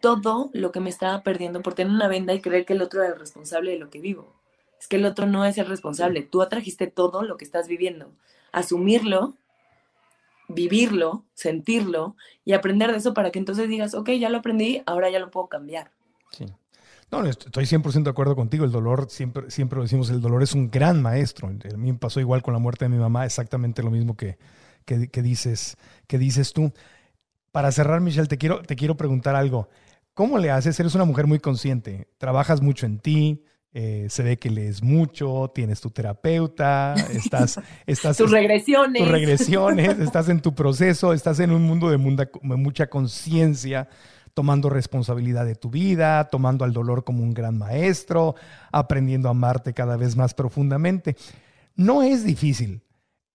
[0.00, 3.02] todo lo que me estaba perdiendo por tener una venda y creer que el otro
[3.02, 4.34] era el responsable de lo que vivo.
[4.80, 8.12] Es que el otro no es el responsable, tú atrajiste todo lo que estás viviendo.
[8.52, 9.34] Asumirlo,
[10.48, 15.10] vivirlo, sentirlo y aprender de eso para que entonces digas, ok, ya lo aprendí, ahora
[15.10, 15.90] ya lo puedo cambiar.
[16.30, 16.46] Sí.
[17.10, 18.64] No, estoy 100% de acuerdo contigo.
[18.64, 21.48] El dolor, siempre, siempre lo decimos, el dolor es un gran maestro.
[21.48, 24.38] A mí me pasó igual con la muerte de mi mamá, exactamente lo mismo que,
[24.84, 25.76] que, dices,
[26.08, 26.72] que dices tú.
[27.52, 29.68] Para cerrar, Michelle, te quiero, te quiero preguntar algo.
[30.14, 30.78] ¿Cómo le haces?
[30.80, 35.52] Eres una mujer muy consciente, trabajas mucho en ti, eh, se ve que lees mucho,
[35.54, 37.60] tienes tu terapeuta, estás...
[37.86, 39.02] estás tus regresiones.
[39.02, 43.88] Tus regresiones, estás en tu proceso, estás en un mundo de mucha conciencia
[44.36, 48.34] tomando responsabilidad de tu vida, tomando al dolor como un gran maestro,
[48.70, 51.16] aprendiendo a amarte cada vez más profundamente.
[51.74, 52.82] No es difícil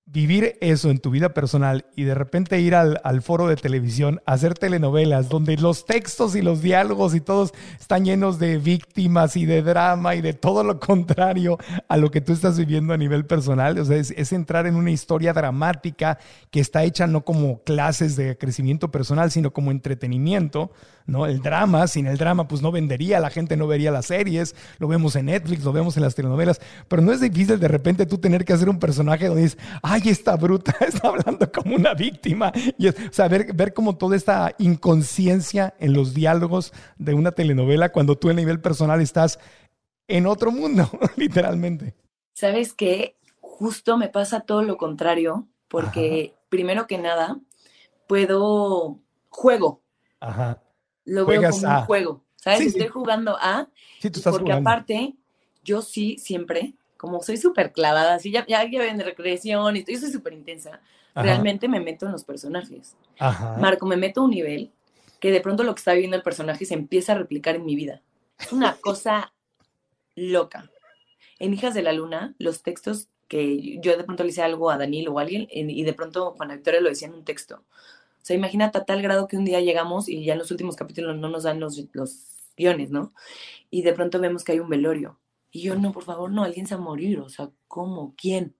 [0.05, 4.33] vivir eso en tu vida personal y de repente ir al, foro de televisión a
[4.33, 9.45] hacer telenovelas donde los textos y los diálogos y todos están llenos de víctimas y
[9.45, 13.25] de drama y de todo lo contrario a lo que tú estás viviendo a nivel
[13.25, 13.77] personal.
[13.79, 16.17] O sea, es, es entrar en una historia dramática
[16.49, 20.71] que está hecha no como clases de crecimiento personal, sino como entretenimiento
[21.05, 21.25] ¿no?
[21.25, 24.87] El drama, sin el drama, pues no vendería, la gente no vería las series, lo
[24.87, 28.17] vemos en Netflix, lo vemos en las telenovelas, pero no es difícil de repente tú
[28.17, 29.59] tener que hacer un personaje donde dices,
[29.93, 34.15] ay, esta bruta está hablando como una víctima, y o sea, ver, ver como toda
[34.15, 39.39] esta inconsciencia en los diálogos de una telenovela cuando tú a nivel personal estás
[40.07, 41.95] en otro mundo, literalmente.
[42.33, 43.17] ¿Sabes qué?
[43.39, 47.39] Justo me pasa todo lo contrario, porque primero que nada,
[48.07, 49.81] puedo, juego.
[50.19, 50.61] Ajá
[51.05, 52.61] lo veo como un juego, ¿sabes?
[52.61, 53.67] Estoy jugando a,
[53.99, 55.15] sí, tú estás porque aparte,
[55.63, 59.99] yo sí siempre, como soy súper clavada, así ya, ya, ya en regresión, y yo
[59.99, 60.81] soy súper intensa,
[61.15, 62.95] realmente me meto en los personajes.
[63.59, 64.71] Marco, me meto a un nivel
[65.19, 67.75] que de pronto lo que está viviendo el personaje se empieza a replicar en mi
[67.75, 68.03] vida.
[68.37, 69.33] Es una cosa
[70.15, 70.69] loca.
[71.39, 74.77] En Hijas de la Luna, los textos que yo de pronto le hice algo a
[74.77, 77.55] Daniel o a alguien, y de pronto Juana Victoria lo decía en un texto.
[77.55, 80.75] O sea, imagínate a tal grado que un día llegamos y ya en los últimos
[80.75, 83.11] capítulos no nos dan los, los cuestiones, ¿no?
[83.71, 85.17] Y de pronto vemos que hay un velorio.
[85.51, 87.19] Y yo, no, por favor, no, alguien se va a morir.
[87.19, 88.13] O sea, ¿cómo?
[88.17, 88.55] ¿Quién?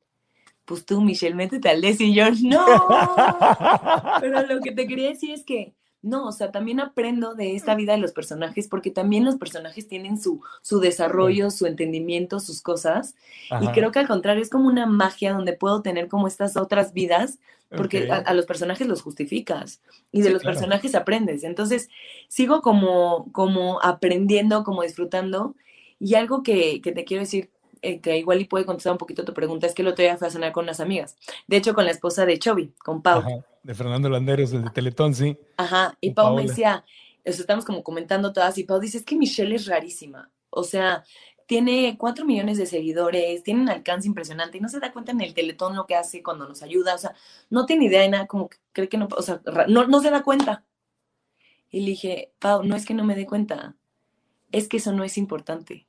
[0.66, 2.66] Pues tú, Michelle, métete al des y yo, no.
[4.22, 5.74] Pero lo que te quería decir es que
[6.04, 9.88] no, o sea, también aprendo de esta vida de los personajes porque también los personajes
[9.88, 13.16] tienen su, su desarrollo, su entendimiento, sus cosas.
[13.62, 16.94] Y creo que al contrario es como una magia donde puedo tener como estas otras
[16.94, 17.38] vidas
[17.70, 19.82] porque a, los personajes los justificas
[20.12, 21.44] y de los personajes aprendes.
[21.44, 21.90] Entonces,
[22.28, 25.56] sigo como, como aprendiendo, como disfrutando.
[26.04, 27.52] Y algo que, que te quiero decir,
[27.84, 30.18] eh, que igual y puede contestar un poquito tu pregunta, es que el otro día
[30.18, 31.16] fui a cenar con unas amigas.
[31.46, 35.14] De hecho, con la esposa de Chovy, con Pau de Fernando Landeros, el de Teletón,
[35.14, 35.38] sí.
[35.58, 36.84] Ajá, y Pau me decía,
[37.24, 40.32] estamos como comentando todas, y Pau dice, es que Michelle es rarísima.
[40.50, 41.04] O sea,
[41.46, 45.22] tiene cuatro millones de seguidores, tiene un alcance impresionante y no se da cuenta en
[45.22, 46.96] el Teletón lo que hace cuando nos ayuda.
[46.96, 47.14] O sea,
[47.52, 50.10] no tiene idea de nada, como que cree que no, o sea, no, no se
[50.10, 50.66] da cuenta.
[51.70, 53.76] Y le dije, Pau, no es que no me dé cuenta,
[54.52, 55.88] es que eso no es importante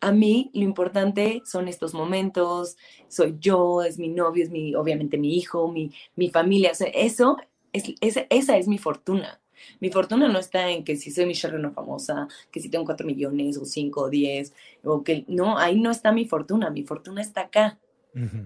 [0.00, 2.76] a mí lo importante son estos momentos,
[3.08, 7.36] soy yo, es mi novio, es mi, obviamente mi hijo, mi, mi familia, eso,
[7.72, 9.40] es, esa es mi fortuna.
[9.78, 13.06] Mi fortuna no está en que si soy Michelle Reno famosa, que si tengo cuatro
[13.06, 17.20] millones o cinco o diez, o que no, ahí no está mi fortuna, mi fortuna
[17.20, 17.78] está acá.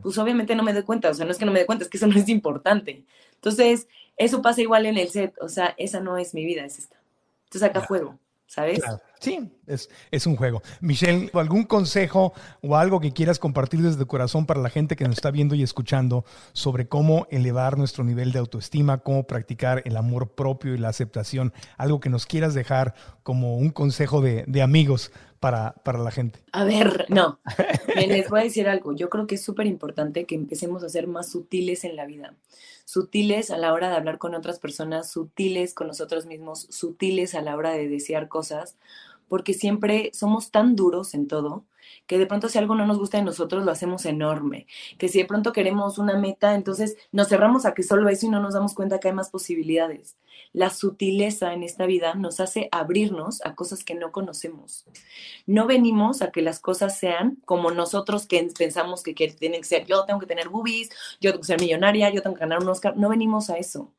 [0.03, 1.85] Pues obviamente no me doy cuenta, o sea, no es que no me doy cuenta,
[1.85, 3.05] es que eso no es importante.
[3.37, 6.79] Entonces, eso pasa igual en el set, o sea, esa no es mi vida, es
[6.79, 7.01] esta.
[7.45, 8.19] Entonces acá juego.
[8.55, 8.81] ¿sabes?
[9.25, 10.62] Sí, es, es, un juego.
[10.83, 15.05] Michelle, ¿algún consejo o algo que quieras compartir desde el corazón para la gente que
[15.05, 19.97] nos está viendo y escuchando sobre cómo elevar nuestro nivel de autoestima, cómo practicar el
[19.97, 21.55] amor propio y la aceptación?
[21.79, 25.11] Algo que nos quieras dejar como un consejo de, de amigos
[25.41, 26.41] para, para, la gente.
[26.53, 27.41] A ver, no.
[27.97, 28.95] les voy a decir algo.
[28.95, 32.35] Yo creo que es súper importante que empecemos a ser más sutiles en la vida
[32.85, 37.41] sutiles a la hora de hablar con otras personas, sutiles con nosotros mismos, sutiles a
[37.41, 38.77] la hora de desear cosas,
[39.29, 41.64] porque siempre somos tan duros en todo
[42.07, 44.66] que de pronto si algo no nos gusta de nosotros lo hacemos enorme,
[44.99, 48.29] que si de pronto queremos una meta, entonces nos cerramos a que solo eso y
[48.29, 50.16] no nos damos cuenta que hay más posibilidades.
[50.53, 54.85] La sutileza en esta vida nos hace abrirnos a cosas que no conocemos.
[55.47, 59.87] No venimos a que las cosas sean como nosotros que pensamos que tienen que ser.
[59.87, 62.68] Yo tengo que tener boobies, yo tengo que ser millonaria, yo tengo que ganar un
[62.68, 62.97] Oscar.
[62.97, 63.93] No venimos a eso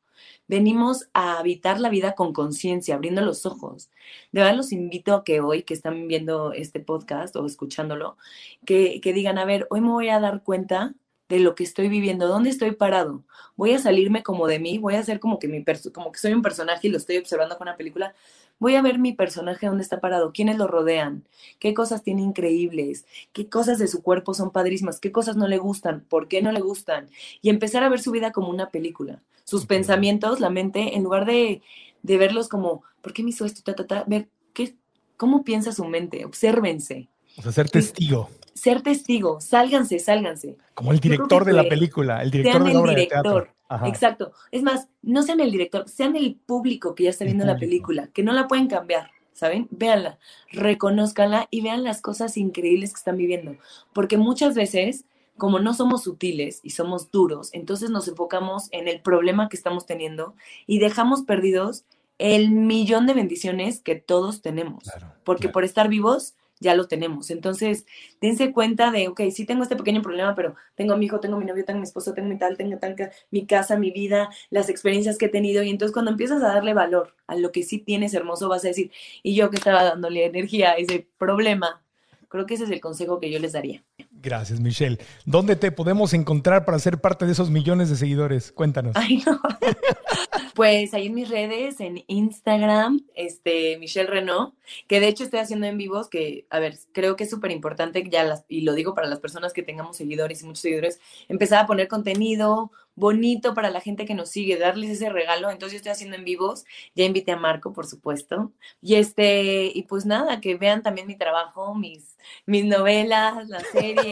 [0.48, 3.90] venimos a habitar la vida con conciencia, abriendo los ojos.
[4.32, 8.16] De verdad los invito a que hoy que están viendo este podcast o escuchándolo,
[8.64, 10.94] que, que digan, a ver, hoy me voy a dar cuenta
[11.28, 13.24] de lo que estoy viviendo, dónde estoy parado.
[13.56, 16.32] Voy a salirme como de mí, voy a hacer como que mi como que soy
[16.32, 18.14] un personaje y lo estoy observando con una película.
[18.58, 21.24] Voy a ver mi personaje dónde está parado, quiénes lo rodean,
[21.58, 25.58] qué cosas tiene increíbles, qué cosas de su cuerpo son padrísimas, qué cosas no le
[25.58, 27.10] gustan, por qué no le gustan
[27.42, 29.20] y empezar a ver su vida como una película.
[29.44, 31.62] Sus pensamientos, la mente, en lugar de,
[32.02, 33.74] de verlos como, ¿por qué me hizo esto?
[34.06, 34.74] ver qué,
[35.16, 37.08] cómo piensa su mente, obsérvense.
[37.36, 40.56] O sea, ser testigo ser testigo, sálganse, sálganse.
[40.74, 43.48] Como el director de la película, el director de la obra de teatro.
[43.84, 44.32] Exacto.
[44.50, 48.08] Es más, no sean el director, sean el público que ya está viendo la película,
[48.08, 49.68] que no la pueden cambiar, ¿saben?
[49.70, 50.18] Véanla,
[50.52, 53.56] reconózcanla y vean las cosas increíbles que están viviendo.
[53.92, 55.04] Porque muchas veces,
[55.36, 59.84] como no somos sutiles y somos duros, entonces nos enfocamos en el problema que estamos
[59.84, 60.34] teniendo
[60.66, 61.84] y dejamos perdidos
[62.18, 64.84] el millón de bendiciones que todos tenemos.
[65.24, 67.30] porque por estar vivos ya lo tenemos.
[67.30, 67.86] Entonces,
[68.20, 71.38] dense cuenta de, ok, sí tengo este pequeño problema, pero tengo a mi hijo, tengo
[71.38, 72.96] mi novio, tengo mi esposo, tengo mi tal, tengo tal,
[73.30, 75.62] mi casa, mi vida, las experiencias que he tenido.
[75.62, 78.68] Y entonces cuando empiezas a darle valor a lo que sí tienes hermoso, vas a
[78.68, 78.90] decir,
[79.22, 81.82] y yo que estaba dándole energía a ese problema,
[82.28, 83.84] creo que ese es el consejo que yo les daría.
[84.22, 84.98] Gracias, Michelle.
[85.24, 88.50] ¿Dónde te podemos encontrar para ser parte de esos millones de seguidores?
[88.52, 88.96] Cuéntanos.
[88.96, 89.40] Ay, no.
[90.54, 94.54] pues ahí en mis redes, en Instagram, este, Michelle Renault,
[94.86, 98.02] que de hecho estoy haciendo en vivos, que, a ver, creo que es súper importante,
[98.08, 100.98] ya las, y lo digo para las personas que tengamos seguidores y muchos seguidores,
[101.28, 105.50] empezar a poner contenido bonito para la gente que nos sigue, darles ese regalo.
[105.50, 106.64] Entonces yo estoy haciendo en vivos,
[106.94, 108.52] ya invité a Marco, por supuesto.
[108.80, 114.05] Y este, y pues nada, que vean también mi trabajo, mis, mis novelas, las series.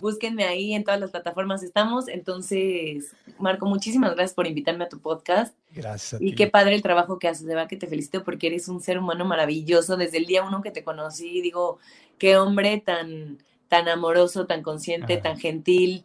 [0.00, 2.08] Búsquenme ahí en todas las plataformas estamos.
[2.08, 5.54] Entonces, Marco, muchísimas gracias por invitarme a tu podcast.
[5.72, 6.20] Gracias.
[6.20, 8.80] y qué padre el trabajo que haces, de verdad que te felicito porque eres un
[8.80, 9.96] ser humano maravilloso.
[9.96, 11.78] Desde el día uno que te conocí, digo,
[12.18, 13.38] qué hombre tan,
[13.68, 16.04] tan amoroso, tan consciente, tan gentil,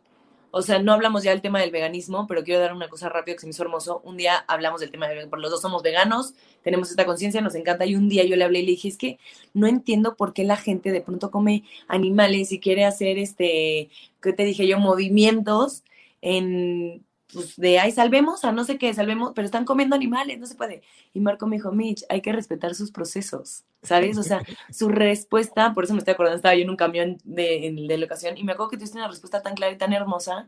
[0.58, 3.36] o sea, no hablamos ya del tema del veganismo, pero quiero dar una cosa rápido
[3.36, 4.00] que se me hizo hermoso.
[4.06, 6.34] Un día hablamos del tema del veganismo, los dos somos veganos,
[6.64, 7.86] tenemos esta conciencia, nos encanta.
[7.86, 9.20] Y un día yo le hablé y le dije, es que
[9.54, 13.90] no entiendo por qué la gente de pronto come animales y quiere hacer, este,
[14.22, 14.80] ¿qué te dije yo?
[14.80, 15.84] Movimientos
[16.22, 20.48] en pues de ahí salvemos a no sé qué, salvemos, pero están comiendo animales, no
[20.48, 20.82] se puede.
[21.14, 24.18] Y Marco me dijo, Mitch, hay que respetar sus procesos, ¿sabes?
[24.18, 27.68] O sea, su respuesta, por eso me estoy acordando, estaba yo en un camión de,
[27.68, 30.48] en, de locación y me acuerdo que tuviste una respuesta tan clara y tan hermosa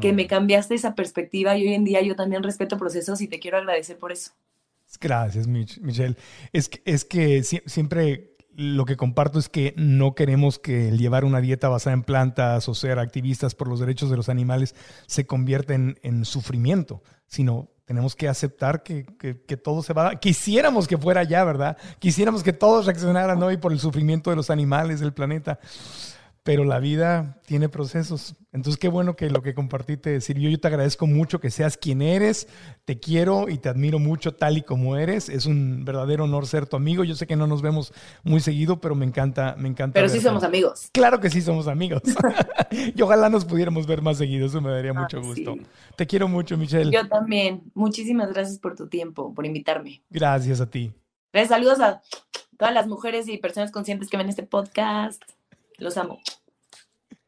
[0.00, 3.38] que me cambiaste esa perspectiva y hoy en día yo también respeto procesos y te
[3.38, 4.32] quiero agradecer por eso.
[5.00, 6.16] Gracias, Mitch, Michelle.
[6.52, 11.26] Es que, es que siempre lo que comparto es que no queremos que el llevar
[11.26, 14.74] una dieta basada en plantas o ser activistas por los derechos de los animales
[15.06, 19.04] se convierta en, sufrimiento, sino tenemos que aceptar que,
[19.62, 20.16] todo se va a...
[20.16, 21.76] Quisiéramos que fuera ya, ¿verdad?
[21.98, 25.60] Quisiéramos que todos reaccionaran hoy por el sufrimiento de los animales del planeta
[26.46, 28.36] pero la vida tiene procesos.
[28.52, 30.48] Entonces, qué bueno que lo que compartiste sirvió.
[30.48, 32.46] Yo te agradezco mucho que seas quien eres.
[32.84, 35.28] Te quiero y te admiro mucho tal y como eres.
[35.28, 37.02] Es un verdadero honor ser tu amigo.
[37.02, 37.92] Yo sé que no nos vemos
[38.22, 39.94] muy seguido, pero me encanta, me encanta.
[39.94, 40.88] Pero sí somos amigos.
[40.92, 42.02] Claro que sí somos amigos.
[42.70, 44.46] y ojalá nos pudiéramos ver más seguido.
[44.46, 45.56] Eso me daría ah, mucho gusto.
[45.96, 46.92] Te quiero mucho, Michelle.
[46.92, 47.64] Yo también.
[47.74, 50.00] Muchísimas gracias por tu tiempo, por invitarme.
[50.10, 50.92] Gracias a ti.
[51.48, 52.02] saludos a
[52.56, 55.24] todas las mujeres y personas conscientes que ven este podcast.
[55.78, 56.18] Los amo.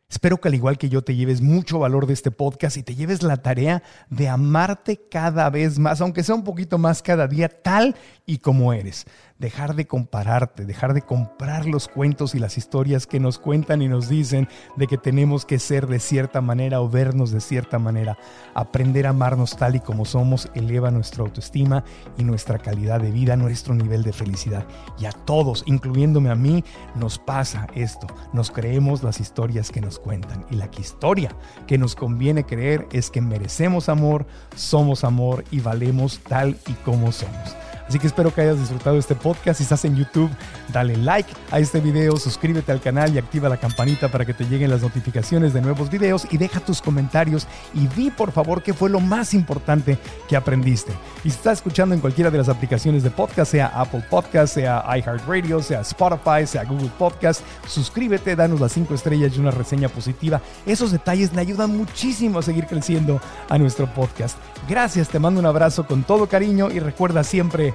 [0.09, 2.95] Espero que al igual que yo te lleves mucho valor de este podcast y te
[2.95, 7.51] lleves la tarea de amarte cada vez más, aunque sea un poquito más cada día,
[7.51, 7.95] tal
[8.25, 9.05] y como eres
[9.39, 13.89] dejar de compararte, dejar de comprar los cuentos y las historias que nos cuentan y
[13.89, 18.19] nos dicen de que tenemos que ser de cierta manera o vernos de cierta manera.
[18.55, 21.85] Aprender a amarnos tal y como somos eleva nuestra autoestima
[22.17, 24.67] y nuestra calidad de vida, nuestro nivel de felicidad.
[24.99, 26.65] Y a todos, incluyéndome a mí,
[26.97, 28.09] nos pasa esto.
[28.33, 30.45] Nos creemos las historias que nos cuentan.
[30.51, 31.35] Y la historia
[31.67, 34.27] que nos conviene creer es que merecemos amor,
[34.57, 37.57] somos amor y valemos tal y como somos.
[37.89, 39.59] Así que espero que hayas disfrutado este podcast.
[39.59, 40.31] Si estás en YouTube,
[40.73, 44.45] dale like a este video, suscríbete al canal y activa la campanita para que te
[44.45, 48.75] lleguen las notificaciones de nuevos videos y deja tus comentarios y di por favor qué
[48.75, 50.93] fue lo más importante que aprendiste.
[51.25, 54.85] Y si estás escuchando en cualquiera de las aplicaciones de podcast, sea Apple Podcast, sea
[54.99, 60.43] iHeartRadio, sea Spotify, sea Google Podcast, suscríbete, danos las cinco estrellas y una reseña positiva.
[60.67, 63.19] Esos detalles le ayudan muchísimo a seguir creciendo
[63.49, 64.37] a nuestro podcast.
[64.69, 67.75] Gracias, te mando un abrazo con todo cariño y recuerda siempre